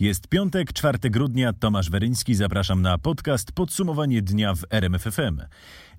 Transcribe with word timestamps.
Jest 0.00 0.28
piątek, 0.28 0.72
4 0.72 0.98
grudnia, 1.10 1.52
Tomasz 1.52 1.90
Weryński, 1.90 2.34
zapraszam 2.34 2.82
na 2.82 2.98
podcast 2.98 3.52
Podsumowanie 3.52 4.22
dnia 4.22 4.54
w 4.54 4.64
RMFFM. 4.70 5.40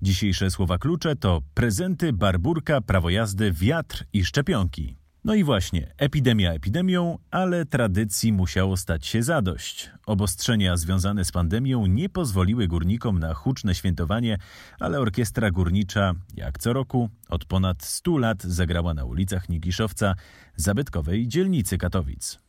Dzisiejsze 0.02 0.50
słowa 0.50 0.78
klucze 0.78 1.16
to 1.16 1.42
prezenty, 1.54 2.12
barburka, 2.12 2.80
prawo 2.80 3.10
jazdy, 3.10 3.52
wiatr 3.52 4.04
i 4.12 4.24
szczepionki. 4.24 4.96
No 5.24 5.34
i 5.34 5.44
właśnie, 5.44 5.94
epidemia 5.96 6.52
epidemią, 6.52 7.18
ale 7.30 7.66
tradycji 7.66 8.32
musiało 8.32 8.76
stać 8.76 9.06
się 9.06 9.22
zadość. 9.22 9.90
Obostrzenia 10.06 10.76
związane 10.76 11.24
z 11.24 11.32
pandemią 11.32 11.86
nie 11.86 12.08
pozwoliły 12.08 12.68
górnikom 12.68 13.18
na 13.18 13.34
huczne 13.34 13.74
świętowanie, 13.74 14.38
ale 14.80 15.00
orkiestra 15.00 15.50
górnicza, 15.50 16.14
jak 16.34 16.58
co 16.58 16.72
roku, 16.72 17.10
od 17.28 17.44
ponad 17.44 17.84
100 17.84 18.18
lat 18.18 18.42
zagrała 18.42 18.94
na 18.94 19.04
ulicach 19.04 19.48
Nikiszowca, 19.48 20.14
zabytkowej 20.56 21.28
dzielnicy 21.28 21.78
Katowic. 21.78 22.47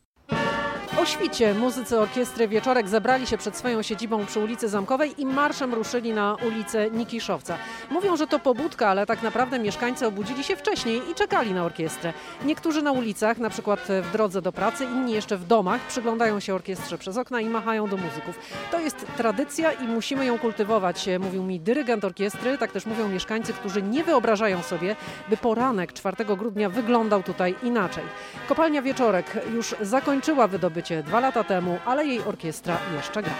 O 0.98 1.06
świcie 1.06 1.54
muzycy 1.54 1.98
orkiestry 1.98 2.48
Wieczorek 2.48 2.88
zebrali 2.88 3.26
się 3.26 3.38
przed 3.38 3.56
swoją 3.56 3.82
siedzibą 3.82 4.26
przy 4.26 4.40
ulicy 4.40 4.68
Zamkowej 4.68 5.20
i 5.20 5.26
marszem 5.26 5.74
ruszyli 5.74 6.12
na 6.12 6.36
ulicę 6.46 6.90
Nikiszowca. 6.90 7.56
Mówią, 7.90 8.16
że 8.16 8.26
to 8.26 8.38
pobudka, 8.38 8.88
ale 8.88 9.06
tak 9.06 9.22
naprawdę 9.22 9.58
mieszkańcy 9.58 10.06
obudzili 10.06 10.44
się 10.44 10.56
wcześniej 10.56 11.02
i 11.10 11.14
czekali 11.14 11.54
na 11.54 11.64
orkiestrę. 11.64 12.12
Niektórzy 12.44 12.82
na 12.82 12.92
ulicach, 12.92 13.38
na 13.38 13.50
przykład 13.50 13.80
w 14.02 14.12
drodze 14.12 14.42
do 14.42 14.52
pracy, 14.52 14.84
inni 14.84 15.12
jeszcze 15.12 15.36
w 15.36 15.46
domach, 15.46 15.80
przyglądają 15.80 16.40
się 16.40 16.54
orkiestrze 16.54 16.98
przez 16.98 17.16
okna 17.16 17.40
i 17.40 17.48
machają 17.48 17.88
do 17.88 17.96
muzyków. 17.96 18.38
To 18.70 18.80
jest 18.80 19.06
tradycja 19.16 19.72
i 19.72 19.88
musimy 19.88 20.26
ją 20.26 20.38
kultywować, 20.38 21.08
mówił 21.20 21.42
mi 21.42 21.60
dyrygent 21.60 22.04
orkiestry, 22.04 22.58
tak 22.58 22.72
też 22.72 22.86
mówią 22.86 23.08
mieszkańcy, 23.08 23.52
którzy 23.52 23.82
nie 23.82 24.04
wyobrażają 24.04 24.62
sobie, 24.62 24.96
by 25.28 25.36
poranek 25.36 25.92
4 25.92 26.24
grudnia 26.24 26.68
wyglądał 26.68 27.22
tutaj 27.22 27.54
inaczej. 27.62 28.04
Kopalnia 28.48 28.82
Wieczorek 28.82 29.26
już 29.54 29.74
zakończyła 29.80 30.46
wydobycie 30.46 30.79
dwa 31.06 31.20
lata 31.20 31.44
temu, 31.44 31.78
ale 31.86 32.06
jej 32.06 32.20
orkiestra 32.20 32.78
jeszcze 32.96 33.22
gra. 33.22 33.34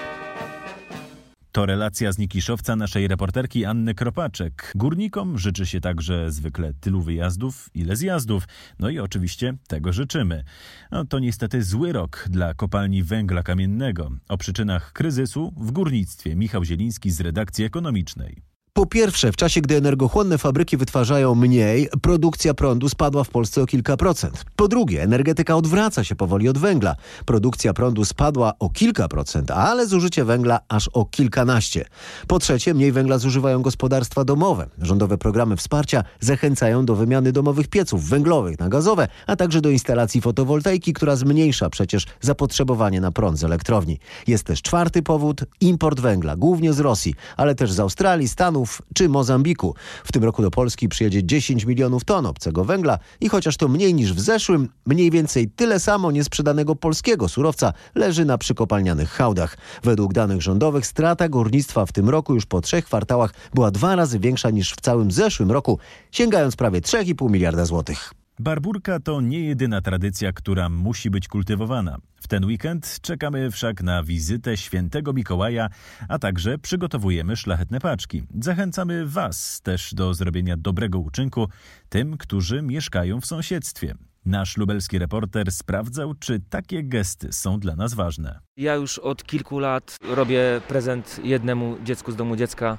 To 1.53 1.67
relacja 1.67 2.13
z 2.13 2.19
Nikiszowca 2.19 2.77
naszej 2.77 3.09
reporterki 3.09 3.65
Anny 3.65 3.95
Kropaczek. 3.95 4.73
Górnikom 4.75 5.39
życzy 5.39 5.67
się 5.67 5.81
także 5.81 6.31
zwykle 6.31 6.73
tylu 6.81 7.03
wyjazdów, 7.03 7.71
ile 7.75 7.97
zjazdów. 7.97 8.45
No 8.79 8.89
i 8.91 8.99
oczywiście 8.99 9.55
tego 9.69 9.93
życzymy. 9.93 10.45
No, 10.91 11.05
to 11.05 11.19
niestety 11.19 11.63
zły 11.63 11.93
rok 11.93 12.27
dla 12.31 12.55
kopalni 12.55 13.03
węgla 13.03 13.43
kamiennego. 13.43 14.11
O 14.29 14.39
przyczynach 14.39 14.93
kryzysu 14.93 15.53
w 15.57 15.73
górnictwie 15.73 16.37
Michał 16.37 16.65
Zieliński 16.65 17.11
z 17.11 17.21
redakcji 17.21 17.65
ekonomicznej. 17.65 18.50
Po 18.73 18.87
pierwsze, 18.87 19.33
w 19.33 19.37
czasie 19.37 19.61
gdy 19.61 19.77
energochłonne 19.77 20.39
fabryki 20.39 20.77
wytwarzają 20.77 21.35
mniej, 21.35 21.89
produkcja 22.03 22.55
prądu 22.55 22.89
spadła 22.89 23.25
w 23.25 23.29
Polsce 23.29 23.63
o 23.63 23.67
kilka 23.67 23.97
procent. 23.97 24.45
Po 24.57 24.69
drugie, 24.69 25.03
energetyka 25.03 25.57
odwraca 25.57 26.05
się 26.05 26.17
powoli 26.17 26.49
od 26.49 26.59
węgla. 26.59 26.97
Produkcja 27.25 27.73
prądu 27.73 28.05
spadła 28.05 28.53
o 28.59 28.71
kilka 28.71 29.09
procent, 29.09 29.51
ale 29.51 29.87
zużycie 29.87 30.25
węgla 30.25 30.61
aż 30.69 30.89
o 30.89 31.05
kilkanaście. 31.05 31.85
Po 32.27 32.39
trzecie, 32.39 32.75
mniej 32.75 32.93
węgla 32.93 33.19
zużywają 33.19 33.63
gospodarstwa 33.63 34.25
domowe. 34.25 34.67
Rządowe 34.79 35.19
programy 35.19 35.57
wsparcia 35.57 36.05
zachęcają 36.21 36.85
do 36.85 36.97
wymiany 36.97 37.33
domowych 37.33 37.69
pieców 37.69 38.09
węglowych 38.09 38.59
na 38.59 38.69
gazowe, 38.69 39.09
a 39.27 39.37
także 39.37 39.61
do 39.61 39.71
instalacji 39.71 40.21
fotowoltaiki, 40.21 40.93
która 40.93 41.17
zmniejsza 41.17 41.71
przecież 41.71 42.07
zapotrzebowanie 42.21 43.01
na 43.01 43.13
prąd 43.13 43.39
z 43.39 43.45
elektrowni. 43.45 43.99
Jest 44.27 44.45
też 44.45 44.63
czwarty 44.63 45.03
powód, 45.03 45.45
import 45.61 46.01
węgla, 46.01 46.37
głównie 46.37 46.73
z 46.73 46.81
Rosji, 46.81 47.15
ale 47.37 47.55
też 47.55 47.73
z 47.73 47.81
Australii, 47.81 48.29
Stanów, 48.29 48.60
czy 48.95 49.09
Mozambiku. 49.09 49.75
W 50.05 50.13
tym 50.13 50.25
roku 50.25 50.43
do 50.43 50.51
Polski 50.51 50.89
przyjedzie 50.89 51.25
10 51.25 51.65
milionów 51.65 52.05
ton 52.05 52.27
obcego 52.27 52.65
węgla 52.65 52.99
i 53.21 53.29
chociaż 53.29 53.57
to 53.57 53.69
mniej 53.69 53.95
niż 53.95 54.15
w 54.15 54.21
zeszłym, 54.21 54.69
mniej 54.87 55.11
więcej 55.11 55.49
tyle 55.49 55.81
samo 55.81 56.11
niesprzedanego 56.11 56.77
polskiego 56.77 57.29
surowca 57.29 57.73
leży 57.95 58.25
na 58.25 58.39
przykopalnianych 58.39 59.11
hałdach. 59.11 59.57
Według 59.83 60.13
danych 60.13 60.43
rządowych 60.43 60.87
strata 60.87 61.29
górnictwa 61.29 61.87
w 61.87 61.93
tym 61.93 62.09
roku 62.09 62.35
już 62.35 62.47
po 62.47 62.61
trzech 62.61 62.85
kwartałach 62.85 63.35
była 63.55 63.71
dwa 63.71 63.97
razy 63.97 64.19
większa 64.19 64.51
niż 64.51 64.73
w 64.73 64.81
całym 64.81 65.13
zeszłym 65.13 65.51
roku, 65.51 65.79
sięgając 66.13 66.57
prawie 66.57 66.81
3,5 66.81 67.31
miliarda 67.31 67.65
złotych. 67.65 68.20
Barburka 68.41 69.01
to 69.01 69.21
nie 69.21 69.41
jedyna 69.41 69.81
tradycja, 69.81 70.33
która 70.33 70.69
musi 70.69 71.11
być 71.11 71.29
kultywowana. 71.29 71.99
W 72.21 72.29
ten 72.29 72.45
weekend 72.45 73.01
czekamy 73.01 73.51
wszak 73.51 73.83
na 73.83 74.03
wizytę 74.03 74.57
świętego 74.57 75.13
Mikołaja, 75.13 75.69
a 76.09 76.19
także 76.19 76.59
przygotowujemy 76.59 77.37
szlachetne 77.37 77.81
paczki. 77.81 78.23
Zachęcamy 78.41 79.07
Was 79.07 79.61
też 79.61 79.95
do 79.95 80.15
zrobienia 80.15 80.57
dobrego 80.57 80.99
uczynku 80.99 81.49
tym, 81.89 82.17
którzy 82.17 82.63
mieszkają 82.63 83.21
w 83.21 83.27
sąsiedztwie. 83.27 83.95
Nasz 84.25 84.57
lubelski 84.57 84.99
reporter 84.99 85.53
sprawdzał, 85.53 86.15
czy 86.15 86.41
takie 86.51 86.85
gesty 86.85 87.33
są 87.33 87.61
dla 87.61 87.77
nas 87.77 87.95
ważne. 87.95 88.39
Ja 88.57 88.75
już 88.75 88.99
od 88.99 89.25
kilku 89.25 89.59
lat 89.59 89.97
robię 90.11 90.61
prezent 90.69 91.21
jednemu 91.25 91.77
dziecku 91.85 92.13
z 92.13 92.17
domu 92.17 92.37
dziecka. 92.37 92.79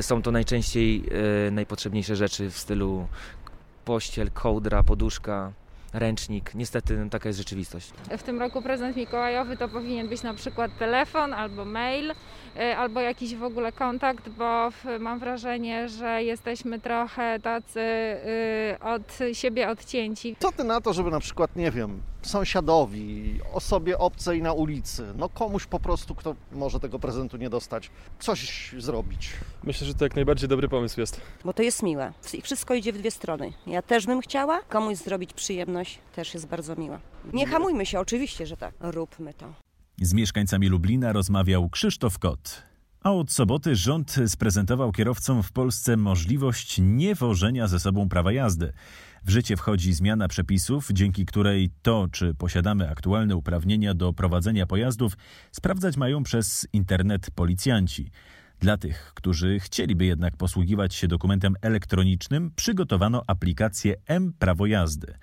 Są 0.00 0.22
to 0.22 0.30
najczęściej 0.30 1.04
e, 1.46 1.50
najpotrzebniejsze 1.50 2.16
rzeczy 2.16 2.50
w 2.50 2.58
stylu 2.58 3.08
pościel, 3.84 4.30
kołdra, 4.30 4.82
poduszka, 4.82 5.52
ręcznik. 5.92 6.54
Niestety 6.54 6.96
no, 6.96 7.10
taka 7.10 7.28
jest 7.28 7.38
rzeczywistość. 7.38 7.90
W 8.18 8.22
tym 8.22 8.40
roku 8.40 8.62
prezent 8.62 8.96
mikołajowy 8.96 9.56
to 9.56 9.68
powinien 9.68 10.08
być 10.08 10.22
na 10.22 10.34
przykład 10.34 10.78
telefon 10.78 11.34
albo 11.34 11.64
mail, 11.64 12.12
e, 12.56 12.76
albo 12.76 13.00
jakiś 13.00 13.34
w 13.36 13.42
ogóle 13.42 13.72
kontakt, 13.72 14.28
bo 14.28 14.68
mam 15.00 15.18
wrażenie, 15.18 15.88
że 15.88 16.22
jesteśmy 16.22 16.80
trochę 16.80 17.40
tacy 17.40 17.80
y, 17.80 18.76
od 18.80 19.18
siebie 19.32 19.68
odcięci. 19.68 20.36
Co 20.38 20.52
ty 20.52 20.64
na 20.64 20.80
to, 20.80 20.92
żeby 20.92 21.10
na 21.10 21.20
przykład, 21.20 21.56
nie 21.56 21.70
wiem, 21.70 22.02
sąsiadowi, 22.22 23.40
osobie 23.52 23.98
obcej 23.98 24.42
na 24.42 24.52
ulicy, 24.52 25.06
no 25.16 25.28
komuś 25.28 25.66
po 25.66 25.80
prostu, 25.80 26.14
kto 26.14 26.34
może 26.52 26.80
tego 26.80 26.98
prezentu 26.98 27.36
nie 27.36 27.50
dostać, 27.50 27.90
coś 28.18 28.72
zrobić? 28.78 29.30
Myślę, 29.64 29.86
że 29.86 29.94
to 29.94 30.04
jak 30.04 30.14
najbardziej 30.14 30.48
dobry 30.48 30.68
pomysł 30.68 31.00
jest. 31.00 31.20
Bo 31.44 31.52
to 31.52 31.62
jest 31.62 31.82
miłe. 31.82 32.12
I 32.34 32.42
wszystko 32.42 32.74
idzie 32.74 32.92
w 32.92 32.98
dwie 32.98 33.10
strony. 33.10 33.52
Ja 33.66 33.82
też 33.82 34.06
bym 34.06 34.20
chciała 34.20 34.60
komuś 34.62 34.96
zrobić 34.96 35.32
przyjemność, 35.32 35.98
też 36.14 36.34
jest 36.34 36.46
bardzo 36.46 36.76
miła. 36.76 36.98
Nie 37.32 37.46
hamujmy 37.46 37.86
się, 37.86 38.00
oczywiście, 38.00 38.46
że 38.46 38.56
tak. 38.56 38.74
Róbmy 38.80 39.34
to. 39.34 39.54
Z 40.00 40.12
mieszkańcami 40.12 40.68
Lublina 40.68 41.12
rozmawiał 41.12 41.68
Krzysztof 41.70 42.18
Kot. 42.18 42.62
A 43.02 43.12
od 43.12 43.32
soboty 43.32 43.76
rząd 43.76 44.16
sprezentował 44.26 44.92
kierowcom 44.92 45.42
w 45.42 45.52
Polsce 45.52 45.96
możliwość 45.96 46.76
niewożenia 46.80 47.68
ze 47.68 47.80
sobą 47.80 48.08
prawa 48.08 48.32
jazdy. 48.32 48.72
W 49.24 49.30
życie 49.30 49.56
wchodzi 49.56 49.92
zmiana 49.92 50.28
przepisów, 50.28 50.88
dzięki 50.92 51.26
której 51.26 51.70
to, 51.82 52.08
czy 52.12 52.34
posiadamy 52.34 52.90
aktualne 52.90 53.36
uprawnienia 53.36 53.94
do 53.94 54.12
prowadzenia 54.12 54.66
pojazdów, 54.66 55.16
sprawdzać 55.52 55.96
mają 55.96 56.22
przez 56.22 56.68
internet 56.72 57.30
policjanci. 57.30 58.10
Dla 58.60 58.76
tych, 58.76 59.12
którzy 59.14 59.60
chcieliby 59.60 60.04
jednak 60.04 60.36
posługiwać 60.36 60.94
się 60.94 61.08
dokumentem 61.08 61.54
elektronicznym, 61.62 62.50
przygotowano 62.56 63.22
aplikację 63.26 63.94
M-Prawo 64.06 64.66
jazdy. 64.66 65.14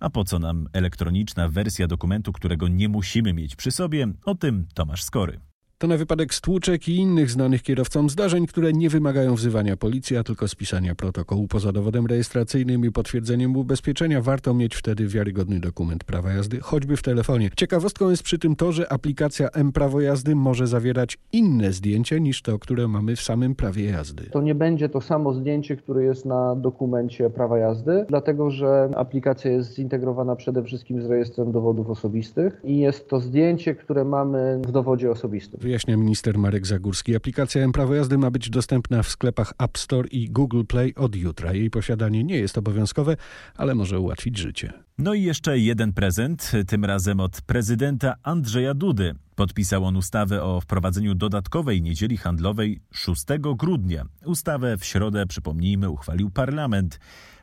A 0.00 0.10
po 0.10 0.24
co 0.24 0.38
nam 0.38 0.68
elektroniczna 0.72 1.48
wersja 1.48 1.86
dokumentu, 1.86 2.32
którego 2.32 2.68
nie 2.68 2.88
musimy 2.88 3.32
mieć 3.32 3.56
przy 3.56 3.70
sobie? 3.70 4.06
O 4.24 4.34
tym 4.34 4.66
Tomasz 4.74 5.02
Skory. 5.02 5.51
To 5.82 5.88
na 5.88 5.96
wypadek 5.96 6.34
stłuczek 6.34 6.88
i 6.88 6.96
innych 6.96 7.30
znanych 7.30 7.62
kierowcom 7.62 8.10
zdarzeń, 8.10 8.46
które 8.46 8.72
nie 8.72 8.88
wymagają 8.88 9.34
wzywania 9.34 9.76
policji, 9.76 10.16
a 10.16 10.24
tylko 10.24 10.48
spisania 10.48 10.94
protokołu 10.94 11.48
poza 11.48 11.72
dowodem 11.72 12.06
rejestracyjnym 12.06 12.84
i 12.84 12.90
potwierdzeniem 12.92 13.56
ubezpieczenia. 13.56 14.20
Warto 14.20 14.54
mieć 14.54 14.74
wtedy 14.74 15.06
wiarygodny 15.06 15.60
dokument 15.60 16.04
prawa 16.04 16.32
jazdy, 16.32 16.60
choćby 16.60 16.96
w 16.96 17.02
telefonie. 17.02 17.50
Ciekawostką 17.56 18.10
jest 18.10 18.22
przy 18.22 18.38
tym 18.38 18.56
to, 18.56 18.72
że 18.72 18.92
aplikacja 18.92 19.48
M-Prawo 19.48 20.00
jazdy 20.00 20.34
może 20.34 20.66
zawierać 20.66 21.18
inne 21.32 21.72
zdjęcie 21.72 22.20
niż 22.20 22.42
to, 22.42 22.58
które 22.58 22.88
mamy 22.88 23.16
w 23.16 23.22
samym 23.22 23.54
prawie 23.54 23.84
jazdy. 23.84 24.30
To 24.30 24.42
nie 24.42 24.54
będzie 24.54 24.88
to 24.88 25.00
samo 25.00 25.34
zdjęcie, 25.34 25.76
które 25.76 26.04
jest 26.04 26.24
na 26.26 26.56
dokumencie 26.56 27.30
prawa 27.30 27.58
jazdy, 27.58 28.04
dlatego 28.08 28.50
że 28.50 28.90
aplikacja 28.96 29.50
jest 29.50 29.74
zintegrowana 29.74 30.36
przede 30.36 30.62
wszystkim 30.62 31.02
z 31.02 31.06
rejestrem 31.06 31.52
dowodów 31.52 31.90
osobistych 31.90 32.60
i 32.64 32.78
jest 32.78 33.08
to 33.08 33.20
zdjęcie, 33.20 33.74
które 33.74 34.04
mamy 34.04 34.60
w 34.66 34.72
dowodzie 34.72 35.10
osobistym 35.10 35.71
wyjaśnia 35.72 35.96
minister 35.96 36.38
Marek 36.38 36.66
Zagórski. 36.66 37.16
Aplikacja 37.16 37.62
M-Prawo 37.62 37.94
jazdy 37.94 38.18
ma 38.18 38.30
być 38.30 38.50
dostępna 38.50 39.02
w 39.02 39.08
sklepach 39.08 39.52
App 39.58 39.78
Store 39.78 40.08
i 40.08 40.30
Google 40.30 40.64
Play 40.64 40.94
od 40.94 41.16
jutra. 41.16 41.52
Jej 41.52 41.70
posiadanie 41.70 42.24
nie 42.24 42.38
jest 42.38 42.58
obowiązkowe, 42.58 43.16
ale 43.56 43.74
może 43.74 44.00
ułatwić 44.00 44.38
życie. 44.38 44.72
No 44.98 45.14
i 45.14 45.22
jeszcze 45.22 45.58
jeden 45.58 45.92
prezent, 45.92 46.52
tym 46.66 46.84
razem 46.84 47.20
od 47.20 47.40
prezydenta 47.40 48.14
Andrzeja 48.22 48.74
Dudy. 48.74 49.14
Podpisał 49.34 49.84
on 49.84 49.96
ustawę 49.96 50.42
o 50.42 50.60
wprowadzeniu 50.60 51.14
dodatkowej 51.14 51.82
niedzieli 51.82 52.16
handlowej 52.16 52.80
6 52.90 53.24
grudnia. 53.56 54.04
Ustawę 54.24 54.76
w 54.76 54.84
środę, 54.84 55.26
przypomnijmy, 55.26 55.90
uchwalił 55.90 56.30
parlament. 56.30 57.00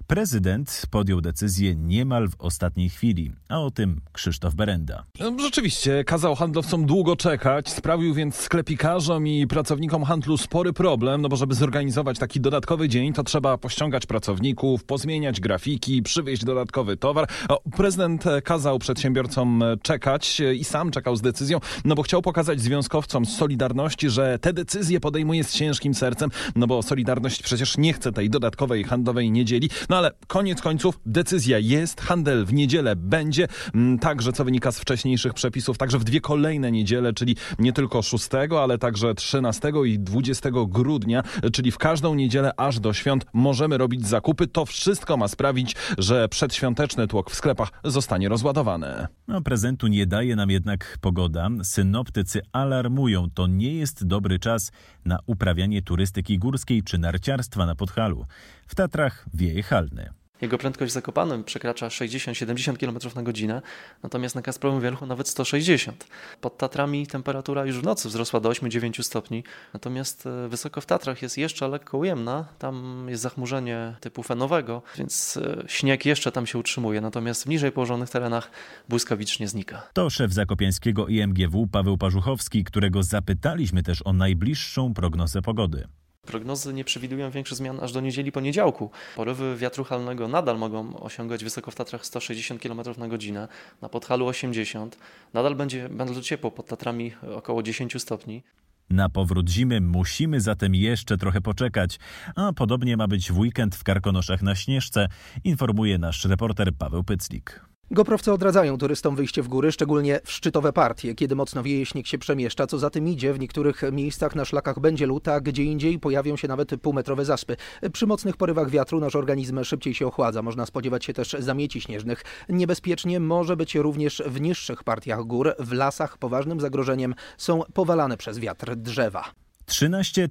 Prezydent 0.09 0.85
podjął 0.91 1.21
decyzję 1.21 1.75
niemal 1.75 2.29
w 2.29 2.35
ostatniej 2.39 2.89
chwili, 2.89 3.31
a 3.49 3.59
o 3.59 3.71
tym 3.71 4.01
Krzysztof 4.11 4.55
Berenda. 4.55 5.03
No, 5.19 5.31
rzeczywiście, 5.39 6.03
kazał 6.03 6.35
handlowcom 6.35 6.85
długo 6.85 7.15
czekać, 7.15 7.69
sprawił 7.69 8.13
więc 8.13 8.35
sklepikarzom 8.35 9.27
i 9.27 9.47
pracownikom 9.47 10.03
handlu 10.03 10.37
spory 10.37 10.73
problem, 10.73 11.21
no 11.21 11.29
bo 11.29 11.35
żeby 11.35 11.55
zorganizować 11.55 12.19
taki 12.19 12.41
dodatkowy 12.41 12.89
dzień, 12.89 13.13
to 13.13 13.23
trzeba 13.23 13.57
pościągać 13.57 14.05
pracowników, 14.05 14.83
pozmieniać 14.83 15.39
grafiki, 15.39 16.03
przywieźć 16.03 16.43
dodatkowy 16.43 16.97
towar. 16.97 17.29
Prezydent 17.77 18.23
kazał 18.43 18.79
przedsiębiorcom 18.79 19.63
czekać 19.81 20.41
i 20.55 20.63
sam 20.63 20.91
czekał 20.91 21.15
z 21.15 21.21
decyzją, 21.21 21.59
no 21.85 21.95
bo 21.95 22.03
chciał 22.03 22.21
pokazać 22.21 22.61
związkowcom 22.61 23.25
z 23.25 23.37
Solidarności, 23.37 24.09
że 24.09 24.39
te 24.39 24.53
decyzje 24.53 24.99
podejmuje 24.99 25.43
z 25.43 25.53
ciężkim 25.53 25.93
sercem, 25.93 26.29
no 26.55 26.67
bo 26.67 26.81
Solidarność 26.81 27.43
przecież 27.43 27.77
nie 27.77 27.93
chce 27.93 28.11
tej 28.11 28.29
dodatkowej 28.29 28.83
handlowej 28.83 29.31
niedzieli. 29.31 29.69
No 29.89 29.98
ale 29.99 30.11
koniec 30.27 30.61
końców 30.61 30.99
decyzja 31.05 31.59
jest, 31.59 32.01
handel 32.01 32.45
w 32.45 32.53
niedzielę 32.53 32.95
będzie, 32.95 33.47
mm, 33.73 33.99
także 33.99 34.33
co 34.33 34.45
wynika 34.45 34.71
z 34.71 34.79
wcześniejszych 34.79 35.33
przepisów, 35.33 35.77
także 35.77 35.99
w 35.99 36.03
dwie 36.03 36.21
kolejne 36.21 36.71
niedziele, 36.71 37.13
czyli 37.13 37.35
nie 37.59 37.73
tylko 37.73 38.01
6, 38.01 38.29
ale 38.61 38.77
także 38.77 39.15
13 39.15 39.71
i 39.85 39.99
20 39.99 40.49
grudnia, 40.67 41.23
czyli 41.53 41.71
w 41.71 41.77
każdą 41.77 42.15
niedzielę 42.15 42.51
aż 42.57 42.79
do 42.79 42.93
świąt 42.93 43.25
możemy 43.33 43.77
robić 43.77 44.07
zakupy. 44.07 44.47
To 44.47 44.65
wszystko 44.65 45.17
ma 45.17 45.27
sprawić, 45.27 45.75
że 45.97 46.29
przedświąteczny 46.29 47.07
tłok 47.07 47.31
w 47.31 47.35
sklepach 47.35 47.71
zostanie 47.83 48.29
rozładowany. 48.29 49.07
No, 49.27 49.41
prezentu 49.41 49.87
nie 49.87 50.05
daje 50.05 50.35
nam 50.35 50.49
jednak 50.49 50.97
pogoda. 51.01 51.49
Synoptycy 51.63 52.41
alarmują, 52.51 53.29
to 53.33 53.47
nie 53.47 53.73
jest 53.73 54.07
dobry 54.07 54.39
czas 54.39 54.71
na 55.05 55.19
uprawianie 55.25 55.81
turystyki 55.81 56.39
górskiej 56.39 56.83
czy 56.83 56.97
narciarstwa 56.97 57.65
na 57.65 57.75
Podhalu. 57.75 58.25
W 58.69 58.75
Tatrach 58.75 59.25
wieje 59.33 59.63
halny. 59.63 60.09
Jego 60.41 60.57
prędkość 60.57 60.91
w 60.91 60.93
Zakopanem 60.93 61.43
przekracza 61.43 61.87
60-70 61.87 62.77
km 62.77 63.15
na 63.15 63.23
godzinę, 63.23 63.61
natomiast 64.03 64.35
na 64.35 64.41
Kasprowym 64.41 64.81
Wierchu 64.81 65.05
nawet 65.05 65.27
160. 65.27 66.07
Pod 66.41 66.57
Tatrami 66.57 67.07
temperatura 67.07 67.65
już 67.65 67.79
w 67.79 67.83
nocy 67.83 68.07
wzrosła 68.09 68.39
do 68.39 68.49
8-9 68.49 69.03
stopni, 69.03 69.43
natomiast 69.73 70.25
e, 70.25 70.47
wysoko 70.47 70.81
w 70.81 70.85
Tatrach 70.85 71.21
jest 71.21 71.37
jeszcze 71.37 71.67
lekko 71.67 71.97
ujemna. 71.97 72.45
Tam 72.59 73.05
jest 73.09 73.23
zachmurzenie 73.23 73.95
typu 73.99 74.23
fenowego, 74.23 74.81
więc 74.97 75.37
e, 75.37 75.63
śnieg 75.67 76.05
jeszcze 76.05 76.31
tam 76.31 76.47
się 76.47 76.57
utrzymuje, 76.57 77.01
natomiast 77.01 77.43
w 77.43 77.47
niżej 77.47 77.71
położonych 77.71 78.09
terenach 78.09 78.51
błyskawicznie 78.89 79.47
znika. 79.47 79.87
To 79.93 80.09
szef 80.09 80.33
zakopiańskiego 80.33 81.07
IMGW 81.07 81.67
Paweł 81.67 81.97
Parzuchowski, 81.97 82.63
którego 82.63 83.03
zapytaliśmy 83.03 83.83
też 83.83 84.01
o 84.05 84.13
najbliższą 84.13 84.93
prognozę 84.93 85.41
pogody. 85.41 85.87
Prognozy 86.29 86.73
nie 86.73 86.83
przewidują 86.83 87.31
większych 87.31 87.57
zmian 87.57 87.79
aż 87.79 87.91
do 87.91 88.01
niedzieli 88.01 88.31
poniedziałku. 88.31 88.91
Porywy 89.15 89.57
wiatru 89.57 89.83
halnego 89.83 90.27
nadal 90.27 90.57
mogą 90.57 90.99
osiągać 90.99 91.43
wysoko 91.43 91.71
w 91.71 91.75
Tatrach 91.75 92.05
160 92.05 92.61
km 92.61 92.81
na 92.97 93.07
godzinę, 93.07 93.47
na 93.81 93.89
Podhalu 93.89 94.27
80. 94.27 94.97
Nadal 95.33 95.55
będzie 95.55 95.89
bardzo 95.89 96.21
ciepło, 96.21 96.51
pod 96.51 96.67
Tatrami 96.67 97.11
około 97.35 97.63
10 97.63 98.01
stopni. 98.01 98.43
Na 98.89 99.09
powrót 99.09 99.49
zimy 99.49 99.81
musimy 99.81 100.41
zatem 100.41 100.75
jeszcze 100.75 101.17
trochę 101.17 101.41
poczekać, 101.41 101.99
a 102.35 102.53
podobnie 102.53 102.97
ma 102.97 103.07
być 103.07 103.31
w 103.31 103.37
weekend 103.39 103.75
w 103.75 103.83
Karkonoszach 103.83 104.41
na 104.41 104.55
Śnieżce, 104.55 105.07
informuje 105.43 105.97
nasz 105.97 106.25
reporter 106.25 106.73
Paweł 106.73 107.03
Pyclik. 107.03 107.68
Goprowcy 107.91 108.33
odradzają 108.33 108.77
turystom 108.77 109.15
wyjście 109.15 109.41
w 109.41 109.47
góry, 109.47 109.71
szczególnie 109.71 110.19
w 110.23 110.31
szczytowe 110.31 110.73
partie, 110.73 111.15
kiedy 111.15 111.35
mocno 111.35 111.63
wieje, 111.63 111.85
śnieg 111.85 112.07
się 112.07 112.17
przemieszcza. 112.17 112.67
Co 112.67 112.79
za 112.79 112.89
tym 112.89 113.07
idzie, 113.07 113.33
w 113.33 113.39
niektórych 113.39 113.81
miejscach 113.91 114.35
na 114.35 114.45
szlakach 114.45 114.79
będzie 114.79 115.05
lód, 115.05 115.27
a 115.27 115.41
gdzie 115.41 115.63
indziej 115.63 115.99
pojawią 115.99 116.35
się 116.35 116.47
nawet 116.47 116.81
półmetrowe 116.81 117.25
zaspy. 117.25 117.55
Przy 117.93 118.07
mocnych 118.07 118.37
porywach 118.37 118.69
wiatru 118.69 118.99
nasz 118.99 119.15
organizm 119.15 119.63
szybciej 119.63 119.93
się 119.93 120.07
ochładza. 120.07 120.41
Można 120.41 120.65
spodziewać 120.65 121.05
się 121.05 121.13
też 121.13 121.35
zamieci 121.39 121.81
śnieżnych. 121.81 122.23
Niebezpiecznie 122.49 123.19
może 123.19 123.57
być 123.57 123.75
również 123.75 124.23
w 124.25 124.41
niższych 124.41 124.83
partiach 124.83 125.23
gór. 125.23 125.55
W 125.59 125.73
lasach 125.73 126.17
poważnym 126.17 126.59
zagrożeniem 126.59 127.15
są 127.37 127.61
powalane 127.73 128.17
przez 128.17 128.39
wiatr 128.39 128.75
drzewa. 128.75 129.23
13 129.69 130.29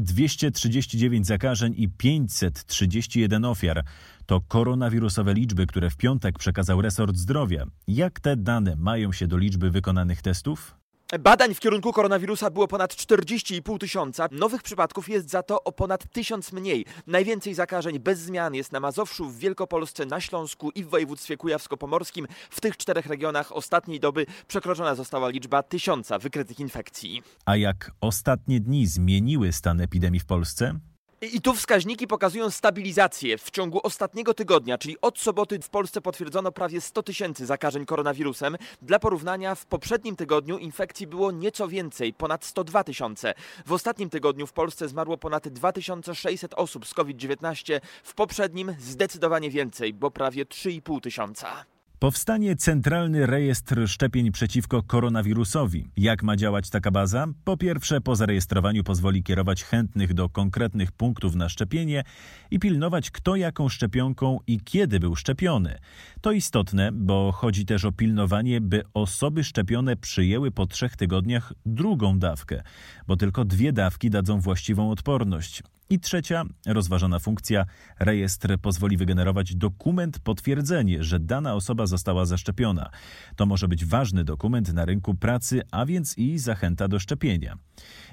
239 0.00 1.26
zakażeń 1.26 1.74
i 1.76 1.88
531 1.88 3.44
ofiar. 3.44 3.84
To 4.26 4.40
koronawirusowe 4.40 5.34
liczby, 5.34 5.66
które 5.66 5.90
w 5.90 5.96
piątek 5.96 6.38
przekazał 6.38 6.82
resort 6.82 7.16
zdrowia. 7.16 7.66
Jak 7.88 8.20
te 8.20 8.36
dane 8.36 8.76
mają 8.76 9.12
się 9.12 9.26
do 9.26 9.36
liczby 9.36 9.70
wykonanych 9.70 10.22
testów? 10.22 10.77
Badań 11.16 11.54
w 11.54 11.60
kierunku 11.60 11.92
koronawirusa 11.92 12.50
było 12.50 12.68
ponad 12.68 12.94
40,5 12.94 13.78
tysiąca. 13.78 14.28
Nowych 14.32 14.62
przypadków 14.62 15.08
jest 15.08 15.30
za 15.30 15.42
to 15.42 15.64
o 15.64 15.72
ponad 15.72 16.12
tysiąc 16.12 16.52
mniej. 16.52 16.84
Najwięcej 17.06 17.54
zakażeń 17.54 17.98
bez 17.98 18.18
zmian 18.18 18.54
jest 18.54 18.72
na 18.72 18.80
Mazowszu, 18.80 19.30
w 19.30 19.38
Wielkopolsce, 19.38 20.06
na 20.06 20.20
Śląsku 20.20 20.70
i 20.70 20.84
w 20.84 20.88
województwie 20.88 21.36
kujawsko-pomorskim. 21.36 22.26
W 22.50 22.60
tych 22.60 22.76
czterech 22.76 23.06
regionach 23.06 23.52
ostatniej 23.52 24.00
doby 24.00 24.26
przekroczona 24.48 24.94
została 24.94 25.28
liczba 25.28 25.62
tysiąca 25.62 26.18
wykrytych 26.18 26.60
infekcji. 26.60 27.22
A 27.44 27.56
jak 27.56 27.90
ostatnie 28.00 28.60
dni 28.60 28.86
zmieniły 28.86 29.52
stan 29.52 29.80
epidemii 29.80 30.20
w 30.20 30.26
Polsce? 30.26 30.78
I 31.22 31.40
tu 31.40 31.54
wskaźniki 31.54 32.06
pokazują 32.06 32.50
stabilizację. 32.50 33.38
W 33.38 33.50
ciągu 33.50 33.80
ostatniego 33.82 34.34
tygodnia, 34.34 34.78
czyli 34.78 34.96
od 35.00 35.18
soboty 35.18 35.58
w 35.58 35.68
Polsce 35.68 36.00
potwierdzono 36.00 36.52
prawie 36.52 36.80
100 36.80 37.02
tysięcy 37.02 37.46
zakażeń 37.46 37.86
koronawirusem. 37.86 38.56
Dla 38.82 38.98
porównania 38.98 39.54
w 39.54 39.66
poprzednim 39.66 40.16
tygodniu 40.16 40.58
infekcji 40.58 41.06
było 41.06 41.30
nieco 41.30 41.68
więcej, 41.68 42.14
ponad 42.14 42.44
102 42.44 42.84
tysiące. 42.84 43.34
W 43.66 43.72
ostatnim 43.72 44.10
tygodniu 44.10 44.46
w 44.46 44.52
Polsce 44.52 44.88
zmarło 44.88 45.18
ponad 45.18 45.48
2600 45.48 46.54
osób 46.54 46.86
z 46.86 46.94
COVID-19. 46.94 47.80
W 48.02 48.14
poprzednim 48.14 48.74
zdecydowanie 48.78 49.50
więcej, 49.50 49.94
bo 49.94 50.10
prawie 50.10 50.44
3,5 50.44 51.00
tysiąca. 51.00 51.77
Powstanie 51.98 52.56
Centralny 52.56 53.26
Rejestr 53.26 53.88
Szczepień 53.88 54.32
przeciwko 54.32 54.82
koronawirusowi. 54.82 55.88
Jak 55.96 56.22
ma 56.22 56.36
działać 56.36 56.70
taka 56.70 56.90
baza? 56.90 57.26
Po 57.44 57.56
pierwsze, 57.56 58.00
po 58.00 58.16
zarejestrowaniu 58.16 58.84
pozwoli 58.84 59.22
kierować 59.22 59.64
chętnych 59.64 60.14
do 60.14 60.28
konkretnych 60.28 60.92
punktów 60.92 61.34
na 61.34 61.48
szczepienie 61.48 62.04
i 62.50 62.58
pilnować, 62.58 63.10
kto 63.10 63.36
jaką 63.36 63.68
szczepionką 63.68 64.38
i 64.46 64.60
kiedy 64.60 65.00
był 65.00 65.16
szczepiony. 65.16 65.78
To 66.20 66.32
istotne, 66.32 66.92
bo 66.92 67.32
chodzi 67.32 67.66
też 67.66 67.84
o 67.84 67.92
pilnowanie, 67.92 68.60
by 68.60 68.82
osoby 68.94 69.44
szczepione 69.44 69.96
przyjęły 69.96 70.50
po 70.50 70.66
trzech 70.66 70.96
tygodniach 70.96 71.52
drugą 71.66 72.18
dawkę, 72.18 72.62
bo 73.06 73.16
tylko 73.16 73.44
dwie 73.44 73.72
dawki 73.72 74.10
dadzą 74.10 74.40
właściwą 74.40 74.90
odporność. 74.90 75.62
I 75.90 76.00
trzecia, 76.00 76.44
rozważana 76.66 77.18
funkcja, 77.18 77.66
rejestr 77.98 78.58
pozwoli 78.58 78.96
wygenerować 78.96 79.54
dokument 79.54 80.18
potwierdzenie, 80.18 81.04
że 81.04 81.20
dana 81.20 81.54
osoba 81.54 81.86
została 81.86 82.26
zaszczepiona. 82.26 82.90
To 83.36 83.46
może 83.46 83.68
być 83.68 83.84
ważny 83.84 84.24
dokument 84.24 84.72
na 84.72 84.84
rynku 84.84 85.14
pracy, 85.14 85.62
a 85.70 85.86
więc 85.86 86.18
i 86.18 86.38
zachęta 86.38 86.88
do 86.88 86.98
szczepienia. 86.98 87.58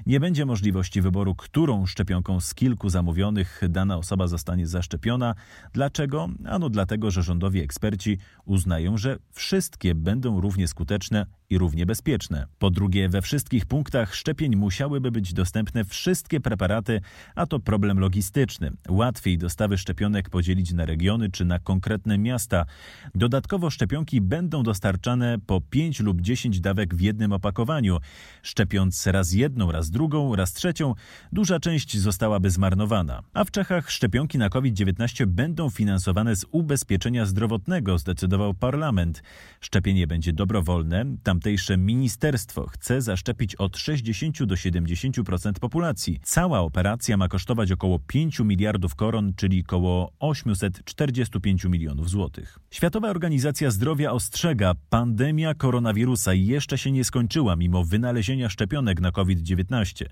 Nie 0.06 0.20
będzie 0.20 0.46
możliwości 0.46 1.02
wyboru, 1.02 1.36
którą 1.36 1.86
szczepionką 1.86 2.40
z 2.40 2.54
kilku 2.54 2.90
zamówionych 2.90 3.62
dana 3.70 3.98
osoba 3.98 4.28
zostanie 4.28 4.68
zaszczepiona. 4.68 5.36
Dlaczego? 5.74 6.30
Ano 6.46 6.70
dlatego, 6.70 7.12
że 7.12 7.24
rządowi 7.24 7.60
eksperci 7.60 8.18
uznają, 8.46 8.98
że 8.98 9.18
wszystkie 9.32 9.96
będą 9.96 10.42
równie 10.42 10.68
skuteczne 10.68 11.26
i 11.50 11.58
równie 11.58 11.86
bezpieczne. 11.86 12.48
Po 12.60 12.70
drugie, 12.70 13.10
we 13.10 13.22
wszystkich 13.22 13.66
punktach 13.66 14.16
szczepień 14.16 14.56
musiałyby 14.56 15.12
być 15.12 15.34
dostępne 15.34 15.86
wszystkie 15.86 16.40
preparaty, 16.40 17.02
a 17.36 17.46
to 17.46 17.60
problem 17.66 18.00
logistyczny. 18.00 18.72
Łatwiej 18.90 19.38
dostawy 19.38 19.78
szczepionek 19.78 20.30
podzielić 20.30 20.74
na 20.74 20.86
regiony 20.86 21.32
czy 21.32 21.46
na 21.46 21.60
konkretne 21.60 22.18
miasta. 22.18 22.66
Dodatkowo 23.16 23.70
szczepionki 23.70 24.22
będą 24.22 24.64
dostarczane 24.64 25.38
po 25.46 25.62
5 25.62 26.00
lub 26.00 26.22
10 26.22 26.60
dawek 26.60 26.96
w 26.96 27.02
jednym 27.02 27.34
opakowaniu. 27.34 27.98
Szczepiąc 28.44 29.08
raz 29.08 29.34
jedną, 29.34 29.72
raz 29.72 29.90
drugą, 29.90 30.36
raz 30.36 30.54
trzecią, 30.54 30.94
duża 31.32 31.60
część 31.60 31.98
zostałaby 31.98 32.50
zmarnowana. 32.50 33.22
A 33.34 33.44
w 33.44 33.52
Czechach 33.52 33.92
szczepionki 33.92 34.38
na 34.38 34.50
COVID-19 34.50 35.26
będą 35.26 35.70
finansowane 35.70 36.36
z 36.36 36.46
ubezpieczenia 36.52 37.26
zdrowotnego, 37.26 37.98
zdecydował 37.98 38.54
parlament. 38.54 39.24
Szczepienie 39.62 40.08
będzie 40.08 40.34
dobrowolne, 40.34 41.06
tamtejsze 41.24 41.78
ministerstwo 41.78 42.68
chce 42.68 43.02
zaszczepić 43.02 43.56
od 43.56 43.78
60 43.78 44.44
do 44.44 44.56
70% 44.56 45.54
populacji. 45.60 46.20
Cała 46.24 46.60
operacja 46.60 47.18
ma 47.18 47.28
kosztować 47.28 47.55
około 47.72 48.00
5 48.00 48.40
miliardów 48.40 48.96
koron, 48.96 49.34
czyli 49.36 49.64
około 49.68 50.12
845 50.20 51.66
milionów 51.66 52.10
złotych. 52.10 52.60
Światowa 52.72 53.10
Organizacja 53.10 53.72
Zdrowia 53.72 54.12
ostrzega, 54.12 54.74
pandemia 54.90 55.54
koronawirusa 55.54 56.34
jeszcze 56.34 56.78
się 56.78 56.92
nie 56.92 57.04
skończyła 57.04 57.56
mimo 57.56 57.84
wynalezienia 57.84 58.50
szczepionek 58.50 59.02
na 59.02 59.12
COVID-19. 59.12 60.06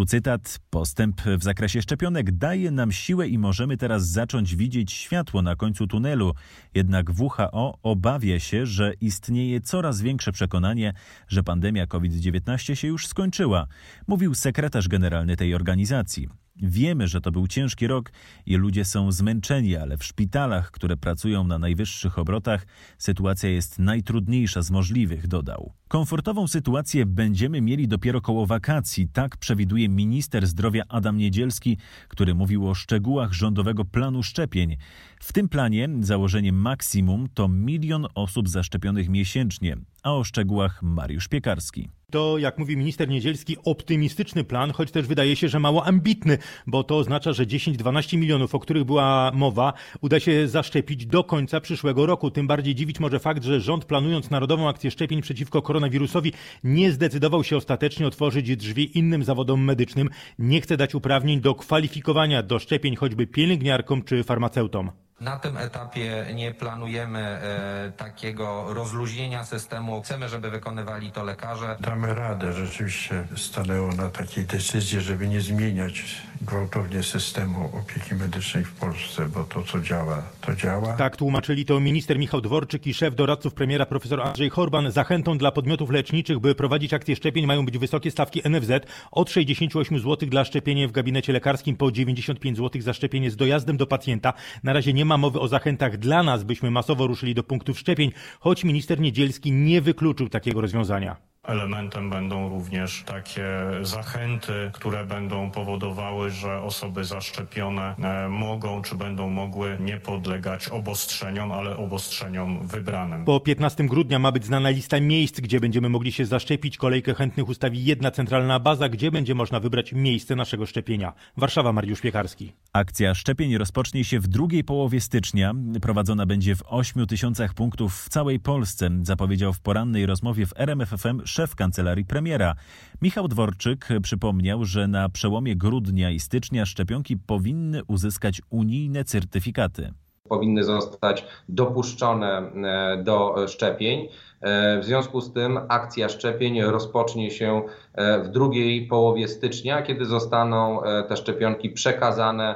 Tu 0.00 0.06
cytat: 0.06 0.58
Postęp 0.70 1.20
w 1.20 1.42
zakresie 1.42 1.82
szczepionek 1.82 2.32
daje 2.32 2.70
nam 2.70 2.92
siłę 2.92 3.28
i 3.28 3.38
możemy 3.38 3.76
teraz 3.76 4.08
zacząć 4.08 4.56
widzieć 4.56 4.92
światło 4.92 5.42
na 5.42 5.56
końcu 5.56 5.86
tunelu. 5.86 6.34
Jednak 6.74 7.10
WHO 7.18 7.78
obawia 7.82 8.40
się, 8.40 8.66
że 8.66 8.92
istnieje 9.00 9.60
coraz 9.60 10.00
większe 10.00 10.32
przekonanie, 10.32 10.92
że 11.28 11.42
pandemia 11.42 11.86
COVID-19 11.86 12.74
się 12.74 12.88
już 12.88 13.06
skończyła, 13.06 13.66
mówił 14.06 14.34
sekretarz 14.34 14.88
generalny 14.88 15.36
tej 15.36 15.54
organizacji. 15.54 16.28
Wiemy, 16.62 17.08
że 17.08 17.20
to 17.20 17.32
był 17.32 17.46
ciężki 17.46 17.86
rok 17.86 18.12
i 18.46 18.56
ludzie 18.56 18.84
są 18.84 19.12
zmęczeni, 19.12 19.76
ale 19.76 19.96
w 19.96 20.04
szpitalach, 20.04 20.70
które 20.70 20.96
pracują 20.96 21.44
na 21.44 21.58
najwyższych 21.58 22.18
obrotach, 22.18 22.66
sytuacja 22.98 23.50
jest 23.50 23.78
najtrudniejsza 23.78 24.62
z 24.62 24.70
możliwych, 24.70 25.26
dodał. 25.26 25.72
Komfortową 25.88 26.48
sytuację 26.48 27.06
będziemy 27.06 27.60
mieli 27.60 27.88
dopiero 27.88 28.20
koło 28.20 28.46
wakacji, 28.46 29.08
tak 29.08 29.36
przewiduje 29.36 29.88
minister 29.88 30.46
zdrowia 30.46 30.82
Adam 30.88 31.16
Niedzielski, 31.16 31.78
który 32.08 32.34
mówił 32.34 32.68
o 32.68 32.74
szczegółach 32.74 33.32
rządowego 33.32 33.84
planu 33.84 34.22
szczepień. 34.22 34.76
W 35.20 35.32
tym 35.32 35.48
planie 35.48 35.88
założenie 36.00 36.52
maksimum 36.52 37.28
to 37.34 37.48
milion 37.48 38.06
osób 38.14 38.48
zaszczepionych 38.48 39.08
miesięcznie, 39.08 39.76
a 40.02 40.14
o 40.14 40.24
szczegółach 40.24 40.82
Mariusz 40.82 41.28
Piekarski. 41.28 41.99
To, 42.10 42.38
jak 42.38 42.58
mówi 42.58 42.76
minister 42.76 43.08
Niedzielski, 43.08 43.56
optymistyczny 43.64 44.44
plan, 44.44 44.72
choć 44.72 44.90
też 44.90 45.06
wydaje 45.06 45.36
się, 45.36 45.48
że 45.48 45.60
mało 45.60 45.86
ambitny, 45.86 46.38
bo 46.66 46.84
to 46.84 46.96
oznacza, 46.96 47.32
że 47.32 47.46
10-12 47.46 48.18
milionów, 48.18 48.54
o 48.54 48.58
których 48.58 48.84
była 48.84 49.30
mowa, 49.34 49.72
uda 50.00 50.20
się 50.20 50.48
zaszczepić 50.48 51.06
do 51.06 51.24
końca 51.24 51.60
przyszłego 51.60 52.06
roku. 52.06 52.30
Tym 52.30 52.46
bardziej 52.46 52.74
dziwić 52.74 53.00
może 53.00 53.18
fakt, 53.18 53.44
że 53.44 53.60
rząd 53.60 53.84
planując 53.84 54.30
Narodową 54.30 54.68
Akcję 54.68 54.90
Szczepień 54.90 55.22
przeciwko 55.22 55.62
koronawirusowi 55.62 56.32
nie 56.64 56.92
zdecydował 56.92 57.44
się 57.44 57.56
ostatecznie 57.56 58.06
otworzyć 58.06 58.56
drzwi 58.56 58.98
innym 58.98 59.24
zawodom 59.24 59.64
medycznym. 59.64 60.08
Nie 60.38 60.60
chce 60.60 60.76
dać 60.76 60.94
uprawnień 60.94 61.40
do 61.40 61.54
kwalifikowania 61.54 62.42
do 62.42 62.58
szczepień 62.58 62.96
choćby 62.96 63.26
pielęgniarkom 63.26 64.02
czy 64.02 64.24
farmaceutom. 64.24 64.90
Na 65.20 65.36
tym 65.36 65.56
etapie 65.56 66.26
nie 66.34 66.54
planujemy 66.54 67.18
e, 67.18 67.92
takiego 67.96 68.74
rozluźnienia 68.74 69.44
systemu. 69.44 70.02
Chcemy, 70.02 70.28
żeby 70.28 70.50
wykonywali 70.50 71.12
to 71.12 71.24
lekarze. 71.24 71.76
Damy 71.80 72.14
radę. 72.14 72.52
Rzeczywiście 72.52 73.24
stanęło 73.36 73.92
na 73.92 74.10
takiej 74.10 74.44
decyzji, 74.44 75.00
żeby 75.00 75.28
nie 75.28 75.40
zmieniać 75.40 76.22
gwałtownie 76.40 77.02
systemu 77.02 77.70
opieki 77.78 78.14
medycznej 78.14 78.64
w 78.64 78.72
Polsce, 78.72 79.28
bo 79.28 79.44
to, 79.44 79.62
co 79.62 79.80
działa, 79.80 80.22
to 80.40 80.54
działa. 80.54 80.92
Tak 80.96 81.16
tłumaczyli 81.16 81.64
to 81.64 81.80
minister 81.80 82.18
Michał 82.18 82.40
Dworczyk 82.40 82.86
i 82.86 82.94
szef 82.94 83.14
doradców 83.14 83.54
premiera 83.54 83.86
profesor 83.86 84.20
Andrzej 84.20 84.50
Horban. 84.50 84.90
Zachętą 84.90 85.38
dla 85.38 85.52
podmiotów 85.52 85.90
leczniczych, 85.90 86.38
by 86.38 86.54
prowadzić 86.54 86.94
akcję 86.94 87.16
szczepień 87.16 87.46
mają 87.46 87.64
być 87.64 87.78
wysokie 87.78 88.10
stawki 88.10 88.42
NFZ 88.50 88.70
od 89.10 89.30
68 89.30 89.98
zł 89.98 90.28
dla 90.28 90.44
szczepienia 90.44 90.88
w 90.88 90.92
gabinecie 90.92 91.32
lekarskim 91.32 91.76
po 91.76 91.92
95 91.92 92.58
zł 92.58 92.82
za 92.82 92.92
szczepienie 92.92 93.30
z 93.30 93.36
dojazdem 93.36 93.76
do 93.76 93.86
pacjenta. 93.86 94.32
Na 94.62 94.72
razie 94.72 94.92
nie 94.92 95.04
ma 95.04 95.09
mowy 95.16 95.40
o 95.40 95.48
zachętach 95.48 95.96
dla 95.96 96.22
nas, 96.22 96.44
byśmy 96.44 96.70
masowo 96.70 97.06
ruszyli 97.06 97.34
do 97.34 97.42
punktów 97.42 97.78
szczepień, 97.78 98.12
choć 98.40 98.64
minister 98.64 99.00
Niedzielski 99.00 99.52
nie 99.52 99.80
wykluczył 99.80 100.28
takiego 100.28 100.60
rozwiązania. 100.60 101.16
Elementem 101.50 102.10
będą 102.10 102.48
również 102.48 103.02
takie 103.06 103.46
zachęty, 103.82 104.70
które 104.72 105.06
będą 105.06 105.50
powodowały, 105.50 106.30
że 106.30 106.62
osoby 106.62 107.04
zaszczepione 107.04 107.94
e, 107.98 108.28
mogą 108.28 108.82
czy 108.82 108.94
będą 108.94 109.30
mogły 109.30 109.76
nie 109.80 109.96
podlegać 109.96 110.68
obostrzeniom, 110.68 111.52
ale 111.52 111.76
obostrzeniom 111.76 112.66
wybranym. 112.66 113.24
Po 113.24 113.40
15 113.40 113.84
grudnia 113.84 114.18
ma 114.18 114.32
być 114.32 114.44
znana 114.44 114.70
lista 114.70 115.00
miejsc, 115.00 115.40
gdzie 115.40 115.60
będziemy 115.60 115.88
mogli 115.88 116.12
się 116.12 116.26
zaszczepić. 116.26 116.76
Kolejkę 116.76 117.14
chętnych 117.14 117.48
ustawi 117.48 117.84
jedna 117.84 118.10
centralna 118.10 118.60
baza, 118.60 118.88
gdzie 118.88 119.10
będzie 119.10 119.34
można 119.34 119.60
wybrać 119.60 119.92
miejsce 119.92 120.36
naszego 120.36 120.66
szczepienia. 120.66 121.12
Warszawa, 121.36 121.72
Mariusz 121.72 122.00
Piekarski. 122.00 122.52
Akcja 122.72 123.14
szczepień 123.14 123.58
rozpocznie 123.58 124.04
się 124.04 124.20
w 124.20 124.28
drugiej 124.28 124.64
połowie 124.64 125.00
stycznia. 125.00 125.52
Prowadzona 125.82 126.26
będzie 126.26 126.56
w 126.56 126.62
8 126.66 127.06
tysiącach 127.06 127.54
punktów 127.54 128.02
w 128.02 128.08
całej 128.08 128.40
Polsce, 128.40 128.90
zapowiedział 129.02 129.52
w 129.52 129.60
porannej 129.60 130.06
rozmowie 130.06 130.46
w 130.46 130.52
RMFFM 130.56 131.20
szef 131.40 131.54
kancelarii 131.54 132.04
premiera. 132.04 132.54
Michał 133.02 133.28
Dworczyk 133.28 133.88
przypomniał, 134.02 134.64
że 134.64 134.88
na 134.88 135.08
przełomie 135.08 135.56
grudnia 135.56 136.10
i 136.10 136.20
stycznia 136.20 136.66
szczepionki 136.66 137.16
powinny 137.16 137.84
uzyskać 137.84 138.42
unijne 138.50 139.04
certyfikaty. 139.04 139.92
Powinny 140.28 140.64
zostać 140.64 141.24
dopuszczone 141.48 142.38
e, 142.38 143.02
do 143.04 143.34
szczepień. 143.48 144.08
E, 144.40 144.80
w 144.80 144.84
związku 144.84 145.20
z 145.20 145.32
tym 145.32 145.58
akcja 145.68 146.08
szczepień 146.08 146.62
rozpocznie 146.62 147.30
się 147.30 147.62
e, 147.94 148.22
w 148.22 148.28
drugiej 148.28 148.86
połowie 148.86 149.28
stycznia, 149.28 149.82
kiedy 149.82 150.04
zostaną 150.04 150.82
te 151.08 151.16
szczepionki 151.16 151.70
przekazane 151.70 152.54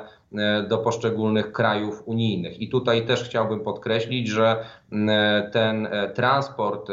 do 0.69 0.79
poszczególnych 0.79 1.53
krajów 1.53 2.03
unijnych. 2.07 2.61
I 2.61 2.69
tutaj 2.69 3.07
też 3.07 3.25
chciałbym 3.25 3.61
podkreślić, 3.61 4.29
że 4.29 4.65
e, 4.93 5.51
ten 5.53 5.87
e, 5.87 6.09
transport, 6.09 6.89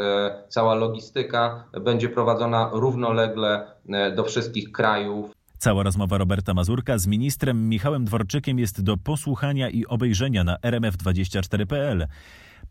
cała 0.47 0.75
logistyka 0.75 1.63
będzie 1.81 2.09
prowadzona 2.09 2.69
równolegle 2.73 3.67
do 4.15 4.23
wszystkich 4.23 4.71
krajów. 4.71 5.31
Cała 5.57 5.83
rozmowa 5.83 6.17
Roberta 6.17 6.53
Mazurka 6.53 6.97
z 6.97 7.07
ministrem 7.07 7.69
Michałem 7.69 8.05
Dworczykiem 8.05 8.59
jest 8.59 8.83
do 8.83 8.97
posłuchania 8.97 9.69
i 9.69 9.85
obejrzenia 9.85 10.43
na 10.43 10.55
rmf24.pl. 10.55 12.07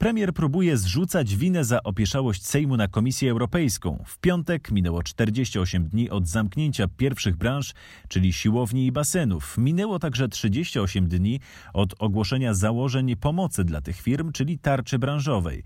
Premier 0.01 0.33
próbuje 0.33 0.77
zrzucać 0.77 1.37
winę 1.37 1.65
za 1.65 1.83
opieszałość 1.83 2.47
Sejmu 2.47 2.77
na 2.77 2.89
Komisję 2.89 3.31
Europejską. 3.31 4.05
W 4.07 4.19
piątek 4.19 4.71
minęło 4.71 5.03
48 5.03 5.89
dni 5.89 6.11
od 6.11 6.29
zamknięcia 6.29 6.89
pierwszych 6.97 7.37
branż, 7.37 7.75
czyli 8.09 8.33
siłowni 8.33 8.87
i 8.87 8.93
basenów. 8.93 9.59
Minęło 9.59 9.99
także 9.99 10.29
38 10.29 11.09
dni 11.09 11.41
od 11.73 11.95
ogłoszenia 11.99 12.55
założeń 12.55 13.17
pomocy 13.17 13.65
dla 13.65 13.81
tych 13.81 14.01
firm, 14.01 14.33
czyli 14.33 14.59
tarczy 14.59 14.99
branżowej. 14.99 15.63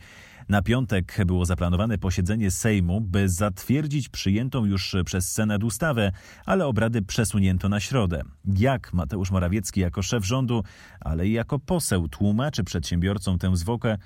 Na 0.48 0.62
piątek 0.62 1.18
było 1.26 1.44
zaplanowane 1.44 1.98
posiedzenie 1.98 2.50
Sejmu, 2.50 3.00
by 3.00 3.28
zatwierdzić 3.28 4.08
przyjętą 4.08 4.64
już 4.64 4.96
przez 5.04 5.32
Senat 5.32 5.64
ustawę, 5.64 6.12
ale 6.46 6.66
obrady 6.66 7.02
przesunięto 7.02 7.68
na 7.68 7.80
środę. 7.80 8.22
Jak 8.56 8.92
Mateusz 8.92 9.30
Morawiecki 9.30 9.80
jako 9.80 10.02
szef 10.02 10.26
rządu, 10.26 10.64
ale 11.00 11.28
i 11.28 11.32
jako 11.32 11.58
poseł 11.58 12.08
tłumaczy 12.08 12.64
przedsiębiorcom 12.64 13.38
tę 13.38 13.56
zwłokę, 13.56 13.98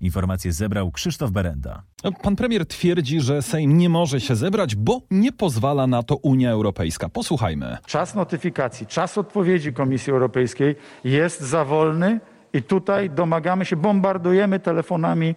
Informacje 0.00 0.52
zebrał 0.52 0.90
Krzysztof 0.90 1.30
Berenda. 1.30 1.82
Pan 2.22 2.36
premier 2.36 2.66
twierdzi, 2.66 3.20
że 3.20 3.42
Sejm 3.42 3.78
nie 3.78 3.88
może 3.88 4.20
się 4.20 4.36
zebrać, 4.36 4.74
bo 4.74 5.00
nie 5.10 5.32
pozwala 5.32 5.86
na 5.86 6.02
to 6.02 6.16
Unia 6.16 6.50
Europejska. 6.50 7.08
Posłuchajmy. 7.08 7.76
Czas 7.86 8.14
notyfikacji, 8.14 8.86
czas 8.86 9.18
odpowiedzi 9.18 9.72
Komisji 9.72 10.12
Europejskiej 10.12 10.74
jest 11.04 11.40
za 11.40 11.64
wolny 11.64 12.20
i 12.52 12.62
tutaj 12.62 13.10
domagamy 13.10 13.64
się, 13.64 13.76
bombardujemy 13.76 14.60
telefonami 14.60 15.34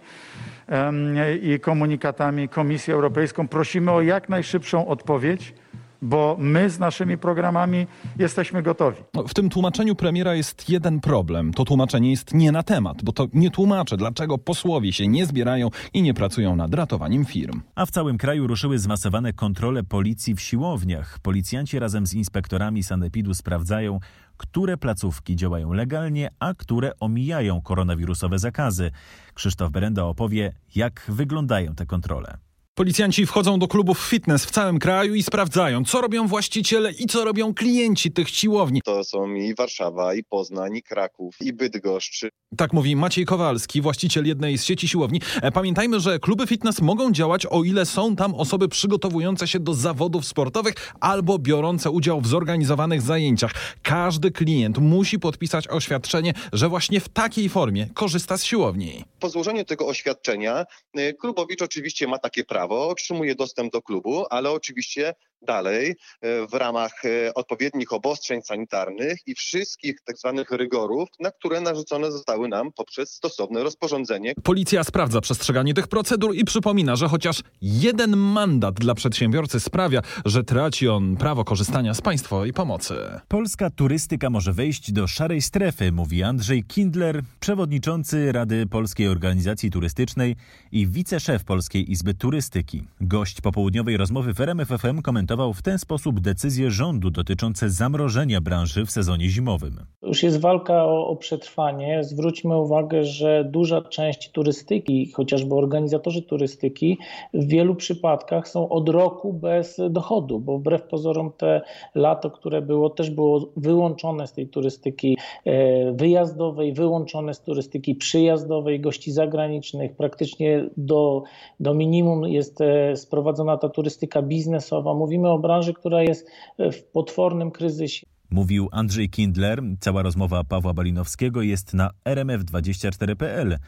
i 1.42 1.60
komunikatami 1.60 2.48
Komisję 2.48 2.94
Europejską. 2.94 3.48
Prosimy 3.48 3.90
o 3.90 4.02
jak 4.02 4.28
najszybszą 4.28 4.86
odpowiedź 4.86 5.54
bo 6.02 6.36
my 6.38 6.70
z 6.70 6.78
naszymi 6.78 7.18
programami 7.18 7.86
jesteśmy 8.18 8.62
gotowi. 8.62 9.02
No, 9.14 9.22
w 9.28 9.34
tym 9.34 9.50
tłumaczeniu 9.50 9.94
premiera 9.94 10.34
jest 10.34 10.70
jeden 10.70 11.00
problem. 11.00 11.52
To 11.52 11.64
tłumaczenie 11.64 12.10
jest 12.10 12.34
nie 12.34 12.52
na 12.52 12.62
temat, 12.62 13.04
bo 13.04 13.12
to 13.12 13.26
nie 13.32 13.50
tłumaczy, 13.50 13.96
dlaczego 13.96 14.38
posłowie 14.38 14.92
się 14.92 15.08
nie 15.08 15.26
zbierają 15.26 15.68
i 15.94 16.02
nie 16.02 16.14
pracują 16.14 16.56
nad 16.56 16.74
ratowaniem 16.74 17.24
firm. 17.24 17.60
A 17.74 17.86
w 17.86 17.90
całym 17.90 18.18
kraju 18.18 18.46
ruszyły 18.46 18.78
zmasowane 18.78 19.32
kontrole 19.32 19.82
policji 19.82 20.34
w 20.34 20.40
siłowniach. 20.40 21.18
Policjanci 21.22 21.78
razem 21.78 22.06
z 22.06 22.14
inspektorami 22.14 22.82
sanepidu 22.82 23.34
sprawdzają, 23.34 24.00
które 24.36 24.76
placówki 24.76 25.36
działają 25.36 25.72
legalnie, 25.72 26.30
a 26.38 26.54
które 26.54 26.92
omijają 27.00 27.60
koronawirusowe 27.60 28.38
zakazy. 28.38 28.90
Krzysztof 29.34 29.70
Berenda 29.70 30.04
opowie, 30.04 30.52
jak 30.74 31.04
wyglądają 31.08 31.74
te 31.74 31.86
kontrole. 31.86 32.49
Policjanci 32.74 33.26
wchodzą 33.26 33.58
do 33.58 33.68
klubów 33.68 33.98
fitness 33.98 34.44
w 34.44 34.50
całym 34.50 34.78
kraju 34.78 35.14
i 35.14 35.22
sprawdzają, 35.22 35.84
co 35.84 36.00
robią 36.00 36.26
właściciele 36.26 36.92
i 36.92 37.06
co 37.06 37.24
robią 37.24 37.54
klienci 37.54 38.12
tych 38.12 38.28
siłowni. 38.28 38.80
To 38.84 39.04
są 39.04 39.34
i 39.34 39.54
Warszawa, 39.54 40.14
i 40.14 40.24
Poznań, 40.24 40.76
i 40.76 40.82
Kraków, 40.82 41.36
i 41.40 41.52
Bydgoszcz. 41.52 42.26
Tak 42.56 42.72
mówi 42.72 42.96
Maciej 42.96 43.26
Kowalski, 43.26 43.80
właściciel 43.80 44.26
jednej 44.26 44.58
z 44.58 44.64
sieci 44.64 44.88
siłowni. 44.88 45.20
E, 45.42 45.52
pamiętajmy, 45.52 46.00
że 46.00 46.18
kluby 46.18 46.46
fitness 46.46 46.80
mogą 46.80 47.12
działać, 47.12 47.46
o 47.46 47.64
ile 47.64 47.86
są 47.86 48.16
tam 48.16 48.34
osoby 48.34 48.68
przygotowujące 48.68 49.48
się 49.48 49.60
do 49.60 49.74
zawodów 49.74 50.26
sportowych 50.26 50.74
albo 51.00 51.38
biorące 51.38 51.90
udział 51.90 52.20
w 52.20 52.26
zorganizowanych 52.26 53.02
zajęciach. 53.02 53.52
Każdy 53.82 54.30
klient 54.30 54.78
musi 54.78 55.18
podpisać 55.18 55.68
oświadczenie, 55.68 56.32
że 56.52 56.68
właśnie 56.68 57.00
w 57.00 57.08
takiej 57.08 57.48
formie 57.48 57.86
korzysta 57.94 58.38
z 58.38 58.44
siłowni. 58.44 59.04
Po 59.20 59.28
złożeniu 59.28 59.64
tego 59.64 59.86
oświadczenia 59.86 60.66
y, 60.98 61.14
klubowicz 61.20 61.62
oczywiście 61.62 62.08
ma 62.08 62.18
takie 62.18 62.44
prawo 62.44 62.69
prawo, 62.70 62.88
otrzymuje 62.88 63.34
dostęp 63.34 63.72
do 63.72 63.82
klubu, 63.82 64.26
ale 64.30 64.50
oczywiście 64.50 65.14
dalej 65.42 65.96
e, 66.20 66.46
w 66.46 66.54
ramach 66.54 67.04
e, 67.04 67.34
odpowiednich 67.34 67.92
obostrzeń 67.92 68.42
sanitarnych 68.42 69.18
i 69.26 69.34
wszystkich 69.34 70.00
tak 70.04 70.18
zwanych 70.18 70.50
rygorów, 70.50 71.08
na 71.20 71.30
które 71.30 71.60
narzucone 71.60 72.12
zostały 72.12 72.48
nam 72.48 72.72
poprzez 72.72 73.12
stosowne 73.12 73.62
rozporządzenie. 73.62 74.34
Policja 74.42 74.84
sprawdza 74.84 75.20
przestrzeganie 75.20 75.74
tych 75.74 75.88
procedur 75.88 76.34
i 76.34 76.44
przypomina, 76.44 76.96
że 76.96 77.08
chociaż 77.08 77.42
jeden 77.62 78.16
mandat 78.16 78.74
dla 78.74 78.94
przedsiębiorcy 78.94 79.60
sprawia, 79.60 80.02
że 80.24 80.44
traci 80.44 80.88
on 80.88 81.16
prawo 81.16 81.44
korzystania 81.44 81.94
z 81.94 82.00
państwowej 82.00 82.52
pomocy. 82.52 82.94
Polska 83.28 83.70
turystyka 83.70 84.30
może 84.30 84.52
wejść 84.52 84.92
do 84.92 85.06
szarej 85.06 85.42
strefy, 85.42 85.92
mówi 85.92 86.22
Andrzej 86.22 86.64
Kindler, 86.64 87.22
przewodniczący 87.40 88.32
Rady 88.32 88.66
Polskiej 88.66 89.08
Organizacji 89.08 89.70
Turystycznej 89.70 90.36
i 90.72 90.86
wiceszef 90.86 91.44
Polskiej 91.44 91.92
Izby 91.92 92.14
Turystyki. 92.14 92.84
Gość 93.00 93.40
popołudniowej 93.40 93.96
rozmowy 93.96 94.34
w 94.34 94.40
RMFFM 94.40 95.02
komentuje 95.02 95.29
skomentował 95.30 95.52
w 95.52 95.62
ten 95.62 95.78
sposób 95.78 96.20
decyzje 96.20 96.70
rządu 96.70 97.10
dotyczące 97.10 97.70
zamrożenia 97.70 98.40
branży 98.40 98.86
w 98.86 98.90
sezonie 98.90 99.28
zimowym. 99.28 99.76
Już 100.02 100.22
jest 100.22 100.40
walka 100.40 100.84
o, 100.84 101.06
o 101.06 101.16
przetrwanie. 101.16 102.04
Zwróćmy 102.04 102.56
uwagę, 102.56 103.04
że 103.04 103.44
duża 103.44 103.80
część 103.82 104.30
turystyki, 104.30 105.12
chociażby 105.12 105.54
organizatorzy 105.54 106.22
turystyki, 106.22 106.98
w 107.34 107.46
wielu 107.46 107.74
przypadkach 107.74 108.48
są 108.48 108.68
od 108.68 108.88
roku 108.88 109.32
bez 109.32 109.80
dochodu, 109.90 110.40
bo 110.40 110.58
wbrew 110.58 110.82
pozorom 110.82 111.32
te 111.36 111.60
lato, 111.94 112.30
które 112.30 112.62
było, 112.62 112.90
też 112.90 113.10
było 113.10 113.52
wyłączone 113.56 114.26
z 114.26 114.32
tej 114.32 114.48
turystyki 114.48 115.16
e, 115.44 115.92
wyjazdowej, 115.92 116.72
wyłączone 116.72 117.34
z 117.34 117.42
turystyki 117.42 117.94
przyjazdowej, 117.94 118.80
gości 118.80 119.12
zagranicznych. 119.12 119.96
Praktycznie 119.96 120.70
do, 120.76 121.22
do 121.60 121.74
minimum 121.74 122.24
jest 122.24 122.60
e, 122.60 122.96
sprowadzona 122.96 123.56
ta 123.56 123.68
turystyka 123.68 124.22
biznesowa. 124.22 124.94
Mówimy 124.94 125.19
o 125.28 125.38
branży, 125.38 125.74
która 125.74 126.02
jest 126.02 126.30
w 126.58 126.82
potwornym 126.92 127.50
kryzysie. 127.50 128.06
Mówił 128.30 128.68
Andrzej 128.72 129.10
Kindler. 129.10 129.62
Cała 129.80 130.02
rozmowa 130.02 130.44
Pawła 130.44 130.74
Balinowskiego 130.74 131.42
jest 131.42 131.74
na 131.74 131.90
rmf24.pl. 132.04 133.58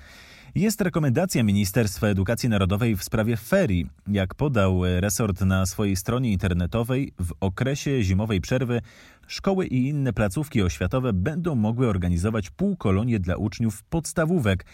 Jest 0.55 0.81
rekomendacja 0.81 1.43
Ministerstwa 1.43 2.07
Edukacji 2.07 2.49
Narodowej 2.49 2.97
w 2.97 3.05
sprawie 3.05 3.37
ferii. 3.37 3.87
Jak 4.09 4.35
podał 4.35 4.85
resort 4.85 5.41
na 5.41 5.67
swojej 5.67 5.97
stronie 5.97 6.33
internetowej, 6.33 7.13
w 7.21 7.33
okresie 7.41 8.03
zimowej 8.03 8.41
przerwy 8.41 8.81
szkoły 9.27 9.67
i 9.67 9.89
inne 9.89 10.13
placówki 10.13 10.63
oświatowe 10.63 11.13
będą 11.13 11.55
mogły 11.55 11.89
organizować 11.89 12.51
półkolonie 12.51 13.21
dla 13.21 13.37
uczniów 13.37 13.83
podstawówek, 13.83 14.67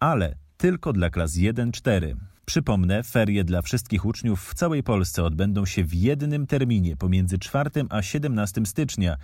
ale 0.00 0.34
tylko 0.56 0.92
dla 0.92 1.10
klas 1.10 1.36
1-4. 1.36 2.14
Przypomnę, 2.48 3.02
ferie 3.02 3.44
dla 3.44 3.62
wszystkich 3.62 4.04
uczniów 4.04 4.50
w 4.50 4.54
całej 4.54 4.82
Polsce 4.82 5.24
odbędą 5.24 5.66
się 5.66 5.84
w 5.84 5.94
jednym 5.94 6.46
terminie 6.46 6.96
pomiędzy 6.96 7.38
4 7.38 7.70
a 7.90 8.02
17 8.02 8.66
stycznia. 8.66 9.16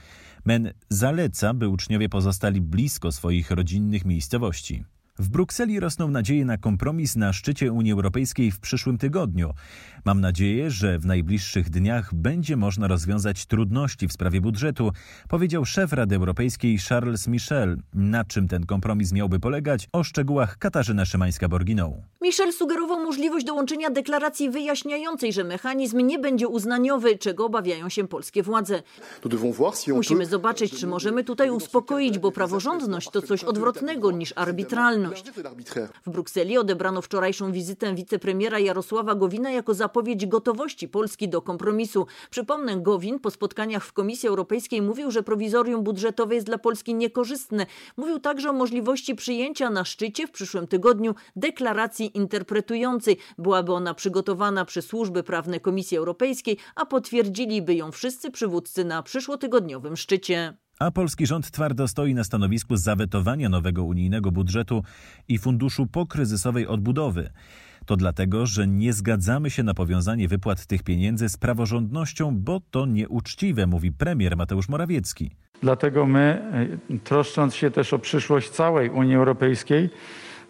MEN 0.45 0.73
zaleca, 0.89 1.55
by 1.55 1.69
uczniowie 1.69 2.09
pozostali 2.09 2.61
blisko 2.61 3.13
swoich 3.13 3.51
rodzinnych 3.51 4.05
miejscowości. 4.05 4.85
W 5.19 5.29
Brukseli 5.29 5.81
rosną 5.81 6.09
nadzieje 6.09 6.45
na 6.45 6.59
kompromis 6.59 7.17
na 7.17 7.33
szczycie 7.33 7.73
Unii 7.73 7.93
Europejskiej 7.93 8.51
w 8.51 8.61
przyszłym 8.61 8.99
tygodniu. 8.99 9.51
Mam 10.05 10.21
nadzieję, 10.21 10.71
że 10.71 10.99
w 10.99 11.07
najbliższych 11.07 11.71
dniach 11.71 12.15
będzie 12.15 12.57
można 12.57 12.89
rozwiązać 12.89 13.47
trudności 13.47 14.09
w 14.09 14.13
sprawie 14.13 14.41
budżetu, 14.41 14.93
powiedział 15.29 15.65
szef 15.65 15.93
Rady 15.93 16.17
Europejskiej 16.17 16.79
Charles 16.79 17.29
Michel. 17.29 17.77
Na 17.95 18.25
czym 18.25 18.49
ten 18.49 18.67
kompromis 18.67 19.13
miałby 19.13 19.41
polegać? 19.41 19.89
O 19.93 20.05
szczegółach 20.05 20.59
Katarzyna 20.59 21.05
Szymańska-Borginą. 21.05 21.93
Michel 22.23 22.53
sugerował 22.53 23.05
możliwość 23.05 23.47
dołączenia 23.47 23.91
deklaracji 23.91 24.51
wyjaśniającej, 24.51 25.33
że 25.33 25.45
mechanizm 25.45 26.01
nie 26.01 26.19
będzie 26.19 26.49
uznaniowy, 26.49 27.19
czego 27.19 27.47
obawiają 27.47 27.89
się 27.89 28.09
polskie 28.09 28.43
władze. 28.43 28.83
Musimy 29.95 30.27
zobaczyć, 30.27 30.81
czy 30.81 30.87
możemy 30.87 31.25
tutaj 31.25 31.51
uspokoić, 31.51 32.19
bo 32.19 32.33
praworządność 32.33 33.11
to 33.11 33.23
coś 33.23 33.45
odwrotnego 33.45 34.11
niż 34.11 34.33
arbitralność. 35.07 35.25
W 36.07 36.11
Brukseli 36.11 36.59
odebrano 36.59 37.03
wczorajszą 37.03 37.53
wizytę 37.53 37.95
wicepremiera 37.95 38.59
Jarosława 38.59 39.15
Gowina 39.15 39.51
jako 39.51 39.75
zapowiedź 39.75 40.27
gotowości 40.27 40.89
Polski 40.89 41.29
do 41.29 41.43
kompromisu. 41.43 42.07
Przypomnę, 42.31 42.77
Gowin 42.77 43.19
po 43.19 43.31
spotkaniach 43.31 43.85
w 43.85 43.93
Komisji 43.93 44.29
Europejskiej 44.29 44.83
mówił, 44.83 45.11
że 45.11 45.23
prowizorium 45.23 45.85
budżetowe 45.85 46.35
jest 46.35 46.47
dla 46.47 46.59
Polski 46.59 46.95
niekorzystne. 46.95 47.67
Mówił 47.97 48.21
także 48.21 48.51
o 48.51 48.53
możliwości 48.53 49.15
przyjęcia 49.15 49.71
na 49.71 49.85
szczycie 49.85 50.27
w 50.27 50.31
przyszłym 50.31 50.67
tygodniu 50.67 51.15
deklaracji 51.37 52.17
interpretującej. 52.17 53.19
Byłaby 53.39 53.73
ona 53.73 53.95
przygotowana 53.95 54.65
przez 54.65 54.87
służby 54.87 55.23
prawne 55.23 55.61
Komisji 55.61 55.97
Europejskiej, 55.97 56.59
a 56.75 56.87
potwierdziliby 56.87 57.75
ją 57.75 57.93
wszyscy 57.93 58.31
przywódcy 58.31 58.85
na 58.85 59.03
przyszłotygodniowym 59.03 59.97
szczycie. 59.97 60.64
A 60.79 60.91
polski 60.91 61.27
rząd 61.27 61.51
twardo 61.51 61.89
stoi 61.89 62.15
na 62.15 62.25
stanowisku 62.25 62.77
zawetowania 62.77 63.49
nowego 63.49 63.85
unijnego 63.85 64.33
budżetu 64.33 64.83
i 65.29 65.39
funduszu 65.39 65.87
pokryzysowej 65.87 66.67
odbudowy. 66.67 67.31
To 67.87 67.97
dlatego, 67.97 68.47
że 68.47 68.67
nie 68.67 68.93
zgadzamy 68.93 69.51
się 69.51 69.63
na 69.63 69.75
powiązanie 69.75 70.29
wypłat 70.29 70.67
tych 70.67 70.83
pieniędzy 70.83 71.29
z 71.29 71.37
praworządnością, 71.37 72.37
bo 72.37 72.61
to 72.71 72.87
nieuczciwe, 72.87 73.67
mówi 73.67 73.93
premier 73.93 74.37
Mateusz 74.37 74.69
Morawiecki. 74.69 75.31
Dlatego 75.63 76.07
my, 76.07 76.51
troszcząc 77.05 77.55
się 77.55 77.71
też 77.71 77.93
o 77.93 77.99
przyszłość 77.99 78.51
całej 78.51 78.91
Unii 78.91 79.15
Europejskiej, 79.15 79.91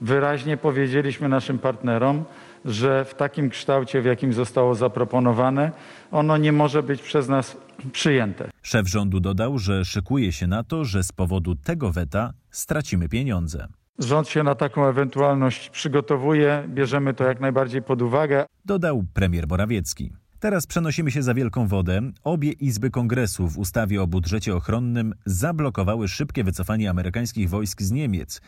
wyraźnie 0.00 0.56
powiedzieliśmy 0.56 1.28
naszym 1.28 1.58
partnerom, 1.58 2.24
że 2.64 3.04
w 3.04 3.14
takim 3.14 3.50
kształcie, 3.50 4.02
w 4.02 4.04
jakim 4.04 4.32
zostało 4.32 4.74
zaproponowane, 4.74 5.72
ono 6.10 6.36
nie 6.36 6.52
może 6.52 6.82
być 6.82 7.02
przez 7.02 7.28
nas 7.28 7.56
przyjęte. 7.92 8.50
Szef 8.62 8.88
rządu 8.88 9.20
dodał, 9.20 9.58
że 9.58 9.84
szykuje 9.84 10.32
się 10.32 10.46
na 10.46 10.64
to, 10.64 10.84
że 10.84 11.02
z 11.02 11.12
powodu 11.12 11.54
tego 11.54 11.92
weta 11.92 12.32
stracimy 12.50 13.08
pieniądze. 13.08 13.68
Rząd 13.98 14.28
się 14.28 14.42
na 14.42 14.54
taką 14.54 14.86
ewentualność 14.86 15.70
przygotowuje, 15.70 16.64
bierzemy 16.68 17.14
to 17.14 17.24
jak 17.24 17.40
najbardziej 17.40 17.82
pod 17.82 18.02
uwagę. 18.02 18.46
Dodał 18.64 19.04
premier 19.14 19.48
Morawiecki. 19.48 20.12
Teraz 20.44 20.66
przenosimy 20.66 21.10
się 21.10 21.22
za 21.22 21.34
wielką 21.34 21.66
wodę. 21.68 22.00
Obie 22.24 22.52
izby 22.52 22.90
kongresu 22.90 23.48
w 23.48 23.58
ustawie 23.58 24.02
o 24.02 24.06
budżecie 24.06 24.56
ochronnym 24.56 25.14
zablokowały 25.26 26.08
szybkie 26.08 26.44
wycofanie 26.44 26.90
amerykańskich 26.90 27.50
wojsk 27.50 27.82
z 27.82 27.90
Niemiec. 27.90 28.40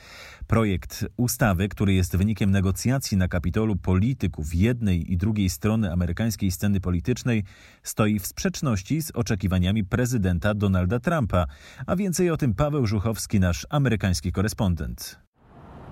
Projekt 0.46 1.06
ustawy, 1.16 1.68
który 1.68 1.94
jest 1.94 2.16
wynikiem 2.16 2.50
negocjacji 2.50 3.16
na 3.16 3.28
Kapitolu 3.28 3.76
polityków 3.76 4.54
jednej 4.54 5.12
i 5.12 5.16
drugiej 5.16 5.50
strony 5.50 5.92
amerykańskiej 5.92 6.50
sceny 6.50 6.80
politycznej, 6.80 7.44
stoi 7.82 8.18
w 8.18 8.26
sprzeczności 8.26 9.02
z 9.02 9.11
oczekiwaniami 9.11 9.85
prezydenta 9.85 10.54
Donalda 10.54 11.00
Trumpa. 11.00 11.46
A 11.87 11.96
więcej 11.96 12.30
o 12.30 12.37
tym 12.37 12.54
Paweł 12.54 12.87
Żuchowski, 12.87 13.40
nasz 13.40 13.66
amerykański 13.70 14.32
korespondent. 14.32 15.26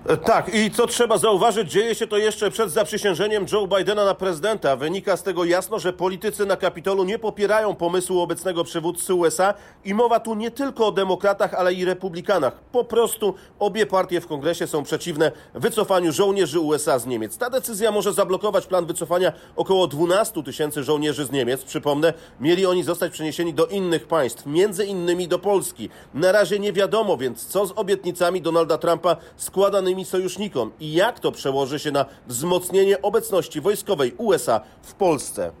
Tak, 0.05 0.55
i 0.55 0.71
co 0.71 0.87
trzeba 0.87 1.17
zauważyć, 1.17 1.71
dzieje 1.71 1.95
się 1.95 2.07
to 2.07 2.17
jeszcze 2.17 2.51
przed 2.51 2.71
zaprzysiężeniem 2.71 3.45
Joe 3.51 3.67
Bidena 3.67 4.05
na 4.05 4.15
prezydenta. 4.15 4.75
Wynika 4.75 5.17
z 5.17 5.23
tego 5.23 5.45
jasno, 5.45 5.79
że 5.79 5.93
politycy 5.93 6.45
na 6.45 6.57
Kapitolu 6.57 7.03
nie 7.03 7.19
popierają 7.19 7.75
pomysłu 7.75 8.19
obecnego 8.19 8.63
przywódcy 8.63 9.13
USA 9.13 9.53
i 9.85 9.93
mowa 9.93 10.19
tu 10.19 10.35
nie 10.35 10.51
tylko 10.51 10.87
o 10.87 10.91
demokratach, 10.91 11.53
ale 11.53 11.73
i 11.73 11.85
republikanach. 11.85 12.53
Po 12.71 12.83
prostu 12.83 13.33
obie 13.59 13.85
partie 13.85 14.21
w 14.21 14.27
kongresie 14.27 14.67
są 14.67 14.83
przeciwne 14.83 15.31
wycofaniu 15.53 16.11
żołnierzy 16.11 16.59
USA 16.59 16.99
z 16.99 17.05
Niemiec. 17.05 17.37
Ta 17.37 17.49
decyzja 17.49 17.91
może 17.91 18.13
zablokować 18.13 18.67
plan 18.67 18.85
wycofania 18.85 19.33
około 19.55 19.87
12 19.87 20.43
tysięcy 20.43 20.83
żołnierzy 20.83 21.25
z 21.25 21.31
Niemiec. 21.31 21.63
Przypomnę, 21.63 22.13
mieli 22.39 22.65
oni 22.65 22.83
zostać 22.83 23.11
przeniesieni 23.11 23.53
do 23.53 23.65
innych 23.65 24.07
państw, 24.07 24.45
między 24.45 24.85
innymi 24.85 25.27
do 25.27 25.39
Polski. 25.39 25.89
Na 26.13 26.31
razie 26.31 26.59
nie 26.59 26.73
wiadomo 26.73 27.17
więc, 27.17 27.45
co 27.45 27.65
z 27.65 27.73
obietnicami 27.75 28.41
Donalda 28.41 28.77
Trumpa 28.77 29.15
składanymi 29.37 29.94
sojusznikom 30.03 30.71
i 30.79 30.93
jak 30.93 31.19
to 31.19 31.31
przełoży 31.31 31.79
się 31.79 31.91
na 31.91 32.05
wzmocnienie 32.27 33.01
obecności 33.01 33.61
wojskowej 33.61 34.13
USA 34.17 34.61
w 34.81 34.93
Polsce. 34.93 35.51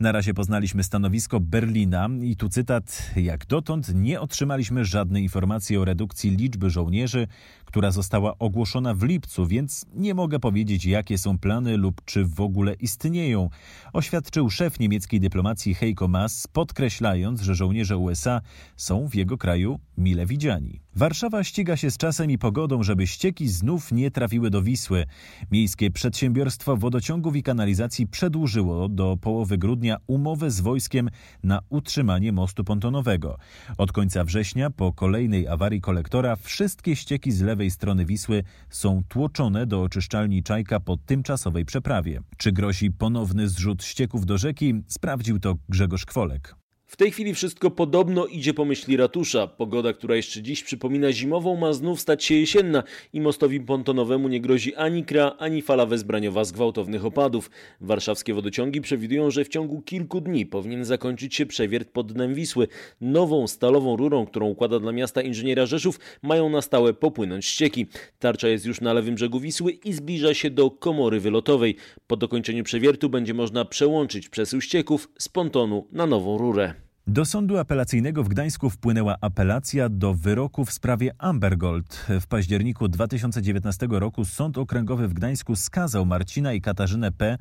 Na 0.00 0.12
razie 0.12 0.34
poznaliśmy 0.34 0.84
stanowisko 0.84 1.40
Berlina 1.40 2.08
i 2.22 2.36
tu 2.36 2.48
cytat: 2.48 3.10
Jak 3.16 3.46
dotąd 3.46 3.94
nie 3.94 4.20
otrzymaliśmy 4.20 4.84
żadnej 4.84 5.22
informacji 5.22 5.76
o 5.76 5.84
redukcji 5.84 6.30
liczby 6.30 6.70
żołnierzy, 6.70 7.26
która 7.64 7.90
została 7.90 8.38
ogłoszona 8.38 8.94
w 8.94 9.02
lipcu, 9.02 9.46
więc 9.46 9.86
nie 9.94 10.14
mogę 10.14 10.38
powiedzieć, 10.38 10.84
jakie 10.84 11.18
są 11.18 11.38
plany 11.38 11.76
lub 11.76 12.04
czy 12.04 12.24
w 12.24 12.40
ogóle 12.40 12.74
istnieją, 12.74 13.50
oświadczył 13.92 14.50
szef 14.50 14.80
niemieckiej 14.80 15.20
dyplomacji 15.20 15.74
Heiko 15.74 16.08
Maas, 16.08 16.46
podkreślając, 16.46 17.40
że 17.40 17.54
żołnierze 17.54 17.96
USA 17.96 18.40
są 18.76 19.08
w 19.08 19.14
jego 19.14 19.38
kraju 19.38 19.80
mile 19.98 20.26
widziani. 20.26 20.85
Warszawa 20.98 21.44
ściga 21.44 21.76
się 21.76 21.90
z 21.90 21.96
czasem 21.96 22.30
i 22.30 22.38
pogodą, 22.38 22.82
żeby 22.82 23.06
ścieki 23.06 23.48
znów 23.48 23.92
nie 23.92 24.10
trafiły 24.10 24.50
do 24.50 24.62
Wisły. 24.62 25.04
Miejskie 25.50 25.90
przedsiębiorstwo 25.90 26.76
wodociągów 26.76 27.36
i 27.36 27.42
kanalizacji 27.42 28.06
przedłużyło 28.06 28.88
do 28.88 29.16
połowy 29.16 29.58
grudnia 29.58 29.96
umowę 30.06 30.50
z 30.50 30.60
wojskiem 30.60 31.10
na 31.42 31.60
utrzymanie 31.68 32.32
mostu 32.32 32.64
pontonowego. 32.64 33.38
Od 33.78 33.92
końca 33.92 34.24
września, 34.24 34.70
po 34.70 34.92
kolejnej 34.92 35.48
awarii 35.48 35.80
kolektora, 35.80 36.36
wszystkie 36.36 36.96
ścieki 36.96 37.32
z 37.32 37.40
lewej 37.40 37.70
strony 37.70 38.04
Wisły 38.04 38.42
są 38.70 39.02
tłoczone 39.08 39.66
do 39.66 39.82
oczyszczalni 39.82 40.42
Czajka 40.42 40.80
po 40.80 40.96
tymczasowej 40.96 41.64
przeprawie. 41.64 42.20
Czy 42.36 42.52
grozi 42.52 42.90
ponowny 42.90 43.48
zrzut 43.48 43.84
ścieków 43.84 44.26
do 44.26 44.38
rzeki? 44.38 44.74
Sprawdził 44.86 45.40
to 45.40 45.54
Grzegorz 45.68 46.06
Kwolek. 46.06 46.65
W 46.86 46.96
tej 46.96 47.10
chwili 47.10 47.34
wszystko 47.34 47.70
podobno 47.70 48.26
idzie 48.26 48.54
po 48.54 48.64
myśli 48.64 48.96
ratusza. 48.96 49.46
Pogoda, 49.46 49.92
która 49.92 50.16
jeszcze 50.16 50.42
dziś 50.42 50.64
przypomina 50.64 51.12
zimową, 51.12 51.56
ma 51.56 51.72
znów 51.72 52.00
stać 52.00 52.24
się 52.24 52.34
jesienna 52.34 52.82
i 53.12 53.20
mostowi 53.20 53.60
pontonowemu 53.60 54.28
nie 54.28 54.40
grozi 54.40 54.74
ani 54.74 55.04
kra, 55.04 55.36
ani 55.38 55.62
fala 55.62 55.86
wezbraniowa 55.86 56.44
z 56.44 56.52
gwałtownych 56.52 57.04
opadów. 57.04 57.50
Warszawskie 57.80 58.34
wodociągi 58.34 58.80
przewidują, 58.80 59.30
że 59.30 59.44
w 59.44 59.48
ciągu 59.48 59.82
kilku 59.82 60.20
dni 60.20 60.46
powinien 60.46 60.84
zakończyć 60.84 61.34
się 61.34 61.46
przewiert 61.46 61.90
pod 61.90 62.12
dnem 62.12 62.34
Wisły. 62.34 62.68
Nową 63.00 63.46
stalową 63.46 63.96
rurą, 63.96 64.26
którą 64.26 64.46
układa 64.46 64.80
dla 64.80 64.92
miasta 64.92 65.22
inżyniera 65.22 65.66
Rzeszów, 65.66 66.00
mają 66.22 66.48
na 66.48 66.62
stałe 66.62 66.94
popłynąć 66.94 67.46
ścieki. 67.46 67.86
Tarcza 68.18 68.48
jest 68.48 68.66
już 68.66 68.80
na 68.80 68.92
lewym 68.92 69.14
brzegu 69.14 69.40
Wisły 69.40 69.72
i 69.72 69.92
zbliża 69.92 70.34
się 70.34 70.50
do 70.50 70.70
komory 70.70 71.20
wylotowej. 71.20 71.76
Po 72.06 72.16
dokończeniu 72.16 72.64
przewiertu 72.64 73.08
będzie 73.08 73.34
można 73.34 73.64
przełączyć 73.64 74.28
przesył 74.28 74.60
ścieków 74.60 75.08
z 75.18 75.28
pontonu 75.28 75.86
na 75.92 76.06
nową 76.06 76.38
rurę. 76.38 76.75
Do 77.08 77.24
sądu 77.24 77.58
apelacyjnego 77.58 78.24
w 78.24 78.28
Gdańsku 78.28 78.70
wpłynęła 78.70 79.16
apelacja 79.20 79.88
do 79.88 80.14
wyroku 80.14 80.64
w 80.64 80.72
sprawie 80.72 81.14
Amber 81.18 81.58
Gold. 81.58 82.06
W 82.20 82.26
październiku 82.26 82.88
2019 82.88 83.86
roku 83.90 84.24
Sąd 84.24 84.58
Okręgowy 84.58 85.08
w 85.08 85.14
Gdańsku 85.14 85.56
skazał 85.56 86.06
Marcina 86.06 86.52
i 86.52 86.60
Katarzynę 86.60 87.12
P., 87.12 87.38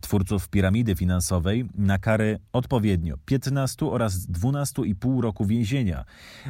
twórców 0.00 0.48
piramidy 0.48 0.94
finansowej, 0.94 1.64
na 1.74 1.98
kary 1.98 2.38
odpowiednio 2.52 3.16
15 3.24 3.86
oraz 3.86 4.14
12,5 4.14 5.20
roku 5.20 5.46
więzienia. 5.46 6.04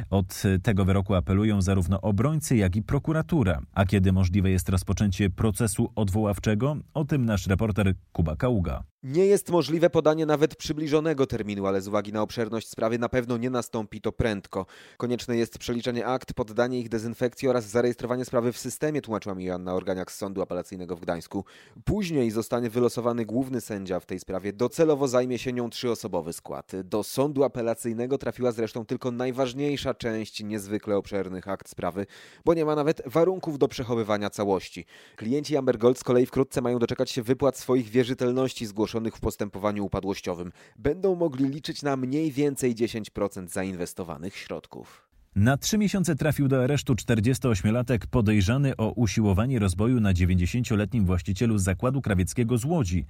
Od 0.09 0.43
tego 0.63 0.85
wyroku 0.85 1.15
apelują 1.15 1.61
zarówno 1.61 2.01
obrońcy, 2.01 2.55
jak 2.55 2.75
i 2.75 2.81
prokuratura. 2.81 3.61
A 3.73 3.85
kiedy 3.85 4.13
możliwe 4.13 4.49
jest 4.49 4.69
rozpoczęcie 4.69 5.29
procesu 5.29 5.89
odwoławczego? 5.95 6.77
O 6.93 7.05
tym 7.05 7.25
nasz 7.25 7.47
reporter 7.47 7.93
Kuba 8.11 8.35
Kaługa. 8.35 8.83
Nie 9.03 9.25
jest 9.25 9.49
możliwe 9.49 9.89
podanie 9.89 10.25
nawet 10.25 10.55
przybliżonego 10.55 11.27
terminu, 11.27 11.65
ale 11.65 11.81
z 11.81 11.87
uwagi 11.87 12.13
na 12.13 12.21
obszerność 12.21 12.69
sprawy 12.69 12.99
na 12.99 13.09
pewno 13.09 13.37
nie 13.37 13.49
nastąpi 13.49 14.01
to 14.01 14.11
prędko. 14.11 14.65
Konieczne 14.97 15.37
jest 15.37 15.57
przeliczenie 15.57 16.05
akt, 16.05 16.33
poddanie 16.33 16.79
ich 16.79 16.89
dezynfekcji 16.89 17.47
oraz 17.47 17.65
zarejestrowanie 17.65 18.25
sprawy 18.25 18.51
w 18.51 18.57
systemie, 18.57 19.01
tłumaczyła 19.01 19.35
mi 19.35 19.45
Joanna 19.45 19.73
Organiak 19.73 20.11
z 20.11 20.17
Sądu 20.17 20.41
Apelacyjnego 20.41 20.95
w 20.95 20.99
Gdańsku. 20.99 21.45
Później 21.85 22.31
zostanie 22.31 22.69
wylosowany 22.69 23.25
główny 23.33 23.61
sędzia 23.61 23.99
w 23.99 24.05
tej 24.05 24.19
sprawie. 24.19 24.53
Docelowo 24.53 25.07
zajmie 25.07 25.37
się 25.37 25.53
nią 25.53 25.69
trzyosobowy 25.69 26.33
skład. 26.33 26.71
Do 26.83 27.03
Sądu 27.03 27.43
Apelacyjnego 27.43 28.17
trafiła 28.17 28.51
zresztą 28.51 28.85
tylko 28.85 29.11
najważniejsza 29.11 29.93
część 29.93 30.43
niezwykle 30.43 30.97
obszernych 30.97 31.47
akt 31.47 31.69
sprawy, 31.69 32.05
bo 32.45 32.53
nie 32.53 32.65
ma 32.65 32.75
nawet 32.75 33.01
warunków 33.05 33.59
do 33.59 33.67
przechowywania 33.67 34.29
całości. 34.29 34.85
Klienci 35.15 35.57
Amber 35.57 35.77
Gold 35.77 35.99
z 35.99 36.03
kolei 36.03 36.25
wkrótce 36.25 36.61
mają 36.61 36.79
doczekać 36.79 37.11
się 37.11 37.23
wypłat 37.23 37.57
swoich 37.57 37.89
wierzytelności 37.89 38.65
zgłoszonych 38.65 39.15
w 39.15 39.19
postępowaniu 39.19 39.85
upadłościowym. 39.85 40.51
Będą 40.77 41.15
mogli 41.15 41.45
liczyć 41.45 41.81
na 41.83 41.97
mniej 41.97 42.31
więcej 42.31 42.75
10% 42.75 43.47
zainwestowanych 43.47 44.35
środków. 44.35 45.12
Na 45.35 45.57
trzy 45.57 45.77
miesiące 45.77 46.15
trafił 46.15 46.47
do 46.47 46.63
aresztu 46.63 46.93
48-latek 46.93 48.05
podejrzany 48.11 48.77
o 48.77 48.91
usiłowanie 48.91 49.59
rozboju 49.59 49.99
na 49.99 50.13
90-letnim 50.13 51.05
właścicielu 51.05 51.57
zakładu 51.57 52.01
krawieckiego 52.01 52.57
z 52.57 52.65
Łodzi. 52.65 53.05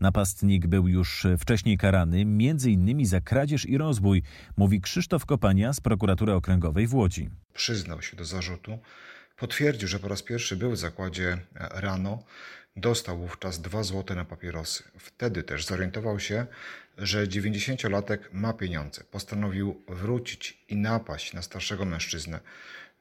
Napastnik 0.00 0.66
był 0.66 0.88
już 0.88 1.26
wcześniej 1.38 1.78
karany, 1.78 2.20
m.in. 2.20 3.06
za 3.06 3.20
kradzież 3.20 3.66
i 3.66 3.78
rozbój, 3.78 4.22
mówi 4.56 4.80
Krzysztof 4.80 5.26
Kopania 5.26 5.72
z 5.72 5.80
prokuratury 5.80 6.32
okręgowej 6.32 6.86
w 6.86 6.94
Łodzi. 6.94 7.30
Przyznał 7.52 8.02
się 8.02 8.16
do 8.16 8.24
zarzutu, 8.24 8.78
potwierdził, 9.36 9.88
że 9.88 9.98
po 9.98 10.08
raz 10.08 10.22
pierwszy 10.22 10.56
był 10.56 10.70
w 10.70 10.78
zakładzie 10.78 11.38
rano, 11.54 12.22
Dostał 12.76 13.18
wówczas 13.18 13.60
2 13.60 13.82
złote 13.82 14.14
na 14.14 14.24
papierosy. 14.24 14.84
Wtedy 14.98 15.42
też 15.42 15.66
zorientował 15.66 16.20
się, 16.20 16.46
że 16.98 17.26
90-latek 17.26 18.18
ma 18.32 18.52
pieniądze. 18.52 19.04
Postanowił 19.10 19.82
wrócić 19.88 20.64
i 20.68 20.76
napaść 20.76 21.32
na 21.32 21.42
starszego 21.42 21.84
mężczyznę. 21.84 22.40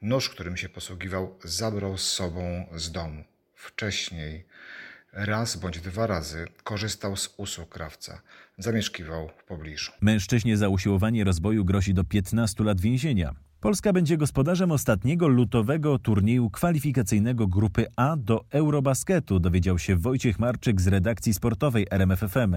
Nóż, 0.01 0.29
którym 0.29 0.57
się 0.57 0.69
posługiwał, 0.69 1.39
zabrał 1.43 1.97
z 1.97 2.11
sobą 2.11 2.65
z 2.75 2.91
domu. 2.91 3.23
Wcześniej 3.55 4.45
raz 5.13 5.55
bądź 5.55 5.79
dwa 5.79 6.07
razy 6.07 6.47
korzystał 6.63 7.17
z 7.17 7.33
usług 7.37 7.69
krawca. 7.69 8.21
Zamieszkiwał 8.57 9.29
w 9.37 9.43
pobliżu. 9.43 9.91
Mężczyźnie 10.01 10.57
za 10.57 10.69
usiłowanie 10.69 11.23
rozboju 11.23 11.65
grozi 11.65 11.93
do 11.93 12.03
15 12.03 12.63
lat 12.63 12.81
więzienia. 12.81 13.35
Polska 13.65 13.93
będzie 13.93 14.17
gospodarzem 14.17 14.71
ostatniego 14.71 15.27
lutowego 15.27 15.99
turnieju 15.99 16.49
kwalifikacyjnego 16.49 17.47
grupy 17.47 17.85
A 17.95 18.15
do 18.17 18.45
Eurobasketu, 18.51 19.39
dowiedział 19.39 19.79
się 19.79 19.95
Wojciech 19.95 20.39
Marczyk 20.39 20.81
z 20.81 20.87
redakcji 20.87 21.33
sportowej 21.33 21.87
RMFFM. 21.91 22.55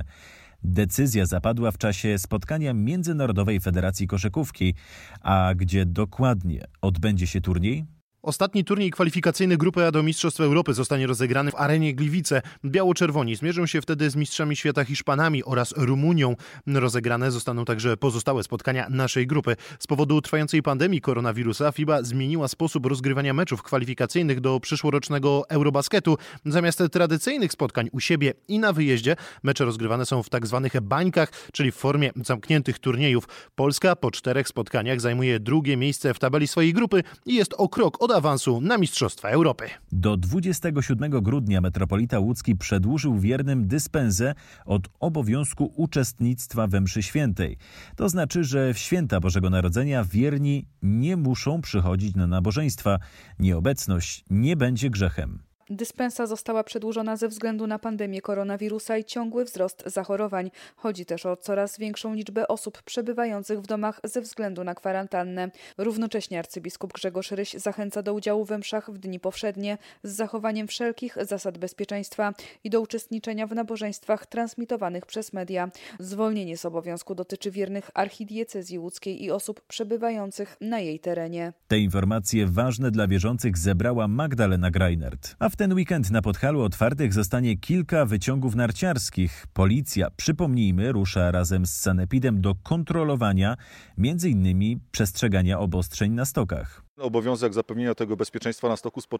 Decyzja 0.63 1.27
zapadła 1.27 1.71
w 1.71 1.79
czasie 1.79 2.19
spotkania 2.19 2.75
Międzynarodowej 2.75 3.61
Federacji 3.61 4.07
Koszykówki, 4.07 4.75
a 5.21 5.53
gdzie 5.57 5.87
dokładnie 5.87 6.65
odbędzie 6.81 7.27
się 7.27 7.41
turniej? 7.41 7.98
Ostatni 8.23 8.65
turniej 8.65 8.91
kwalifikacyjny 8.91 9.57
Grupy 9.57 9.87
A 9.87 9.91
do 9.91 10.03
Mistrzostw 10.03 10.41
Europy 10.41 10.75
zostanie 10.75 11.07
rozegrany 11.07 11.51
w 11.51 11.55
arenie 11.55 11.95
Gliwice. 11.95 12.43
Biało-czerwoni 12.65 13.37
zmierzą 13.37 13.67
się 13.67 13.81
wtedy 13.81 14.11
z 14.11 14.17
mistrzami 14.17 14.57
świata 14.57 14.85
Hiszpanami 14.85 15.45
oraz 15.45 15.75
Rumunią. 15.77 16.37
Rozegrane 16.67 17.31
zostaną 17.31 17.65
także 17.65 17.97
pozostałe 17.97 18.43
spotkania 18.43 18.87
naszej 18.91 19.27
grupy. 19.27 19.57
Z 19.79 19.87
powodu 19.87 20.21
trwającej 20.21 20.63
pandemii 20.63 21.01
koronawirusa 21.01 21.73
FIBA 21.73 22.03
zmieniła 22.03 22.49
sposób 22.49 22.87
rozgrywania 22.87 23.35
meczów 23.35 23.63
kwalifikacyjnych 23.63 24.41
do 24.41 24.61
przyszłorocznego 24.61 25.45
Eurobasketu. 25.49 26.19
Zamiast 26.47 26.83
tradycyjnych 26.93 27.53
spotkań 27.53 27.89
u 27.93 28.01
siebie 28.01 28.33
i 28.49 28.59
na 28.59 28.73
wyjeździe, 28.73 29.17
mecze 29.43 29.65
rozgrywane 29.65 30.07
są 30.07 30.23
w 30.23 30.29
tak 30.29 30.47
zwanych 30.47 30.81
bańkach, 30.81 31.33
czyli 31.53 31.73
w 31.73 31.77
formie 31.77 32.11
zamkniętych 32.25 32.79
turniejów. 32.79 33.25
Polska 33.55 33.97
po 33.97 34.11
czterech 34.11 34.49
spotkaniach 34.49 35.01
zajmuje 35.01 35.41
drugie 35.41 35.77
miejsce 35.77 36.15
w 36.15 36.19
tabeli 36.19 36.49
swojej 36.49 36.73
grupy 36.73 37.03
i 37.27 37.35
jest 37.35 37.55
o 37.59 37.69
krok 37.69 38.03
od 38.03 38.08
awansu 38.17 38.61
na 38.61 38.79
Mistrzostwa 38.79 39.29
Europy. 39.29 39.69
Do 39.93 40.17
27 40.17 41.11
grudnia 41.11 41.61
metropolita 41.61 42.19
łódzki 42.19 42.57
przedłużył 42.57 43.19
wiernym 43.19 43.69
dyspensę 43.69 44.35
od 44.67 44.89
obowiązku 45.01 45.73
uczestnictwa 45.77 46.67
we 46.67 46.81
mszy 46.81 47.03
świętej. 47.03 47.57
To 47.97 48.09
znaczy, 48.09 48.45
że 48.45 48.75
w 48.75 48.79
święta 48.79 49.21
Bożego 49.21 49.51
Narodzenia 49.51 50.05
wierni 50.05 50.67
nie 50.83 51.17
muszą 51.17 51.61
przychodzić 51.61 52.15
na 52.15 52.27
nabożeństwa. 52.27 52.99
Nieobecność 53.39 54.25
nie 54.31 54.57
będzie 54.57 54.91
grzechem. 54.91 55.48
Dyspensa 55.71 56.27
została 56.27 56.65
przedłużona 56.65 57.17
ze 57.17 57.29
względu 57.29 57.67
na 57.67 57.79
pandemię 57.79 58.21
koronawirusa 58.21 58.99
i 58.99 59.05
ciągły 59.05 59.45
wzrost 59.45 59.83
zachorowań. 59.87 60.51
Chodzi 60.77 61.07
też 61.07 61.27
o 61.27 61.37
coraz 61.37 61.79
większą 61.79 62.15
liczbę 62.15 62.49
osób 62.49 62.83
przebywających 62.83 63.61
w 63.61 63.67
domach 63.67 64.01
ze 64.05 64.21
względu 64.21 64.65
na 64.65 64.75
kwarantannę. 64.75 65.51
Równocześnie 65.79 66.39
arcybiskup 66.39 66.93
Grzegorz 66.93 67.31
Ryś 67.31 67.53
zachęca 67.53 68.03
do 68.03 68.15
udziału 68.15 68.45
we 68.45 68.59
mszach 68.59 68.91
w 68.91 68.99
dni 68.99 69.21
powszednie 69.21 69.79
z 70.03 70.11
zachowaniem 70.13 70.69
wszelkich 70.69 71.19
zasad 71.21 71.59
bezpieczeństwa 71.59 72.33
i 72.65 72.71
do 72.71 72.81
uczestniczenia 72.81 73.47
w 73.47 73.55
nabożeństwach 73.55 74.27
transmitowanych 74.27 75.07
przez 75.07 75.33
media. 75.33 75.71
Zwolnienie 75.99 76.57
z 76.57 76.65
obowiązku 76.65 77.15
dotyczy 77.15 77.51
wiernych 77.51 77.91
archidiecezji 77.95 78.79
łódzkiej 78.79 79.25
i 79.25 79.31
osób 79.31 79.61
przebywających 79.61 80.57
na 80.61 80.81
jej 80.81 81.01
terenie. 81.01 81.53
Te 81.69 81.79
informacje 81.79 82.47
ważne 82.47 82.91
dla 82.91 83.09
wierzących 83.09 83.59
zebrała 83.59 84.09
Magdalena 84.09 84.71
Greinert. 84.71 85.37
A 85.39 85.49
w 85.49 85.58
ten 85.59 85.75
weekend 85.75 86.11
na 86.11 86.23
Podhalu 86.23 86.63
otwartych 86.63 87.13
zostanie 87.13 87.57
kilka 87.57 88.07
wyciągów 88.07 88.55
narciarskich. 88.55 89.47
Policja, 89.53 90.11
przypomnijmy, 90.17 90.93
rusza 90.93 91.31
razem 91.31 91.67
z 91.67 91.75
Sanepidem 91.75 92.41
do 92.41 92.55
kontrolowania 92.55 93.57
m.in. 93.99 94.81
przestrzegania 94.91 95.59
obostrzeń 95.59 96.13
na 96.13 96.25
stokach. 96.25 96.83
Obowiązek 96.99 97.55
zapewnienia 97.55 97.95
tego 97.95 98.17
bezpieczeństwa 98.17 98.69
na 98.69 98.77
stoku 98.77 99.01
spoczywa 99.01 99.19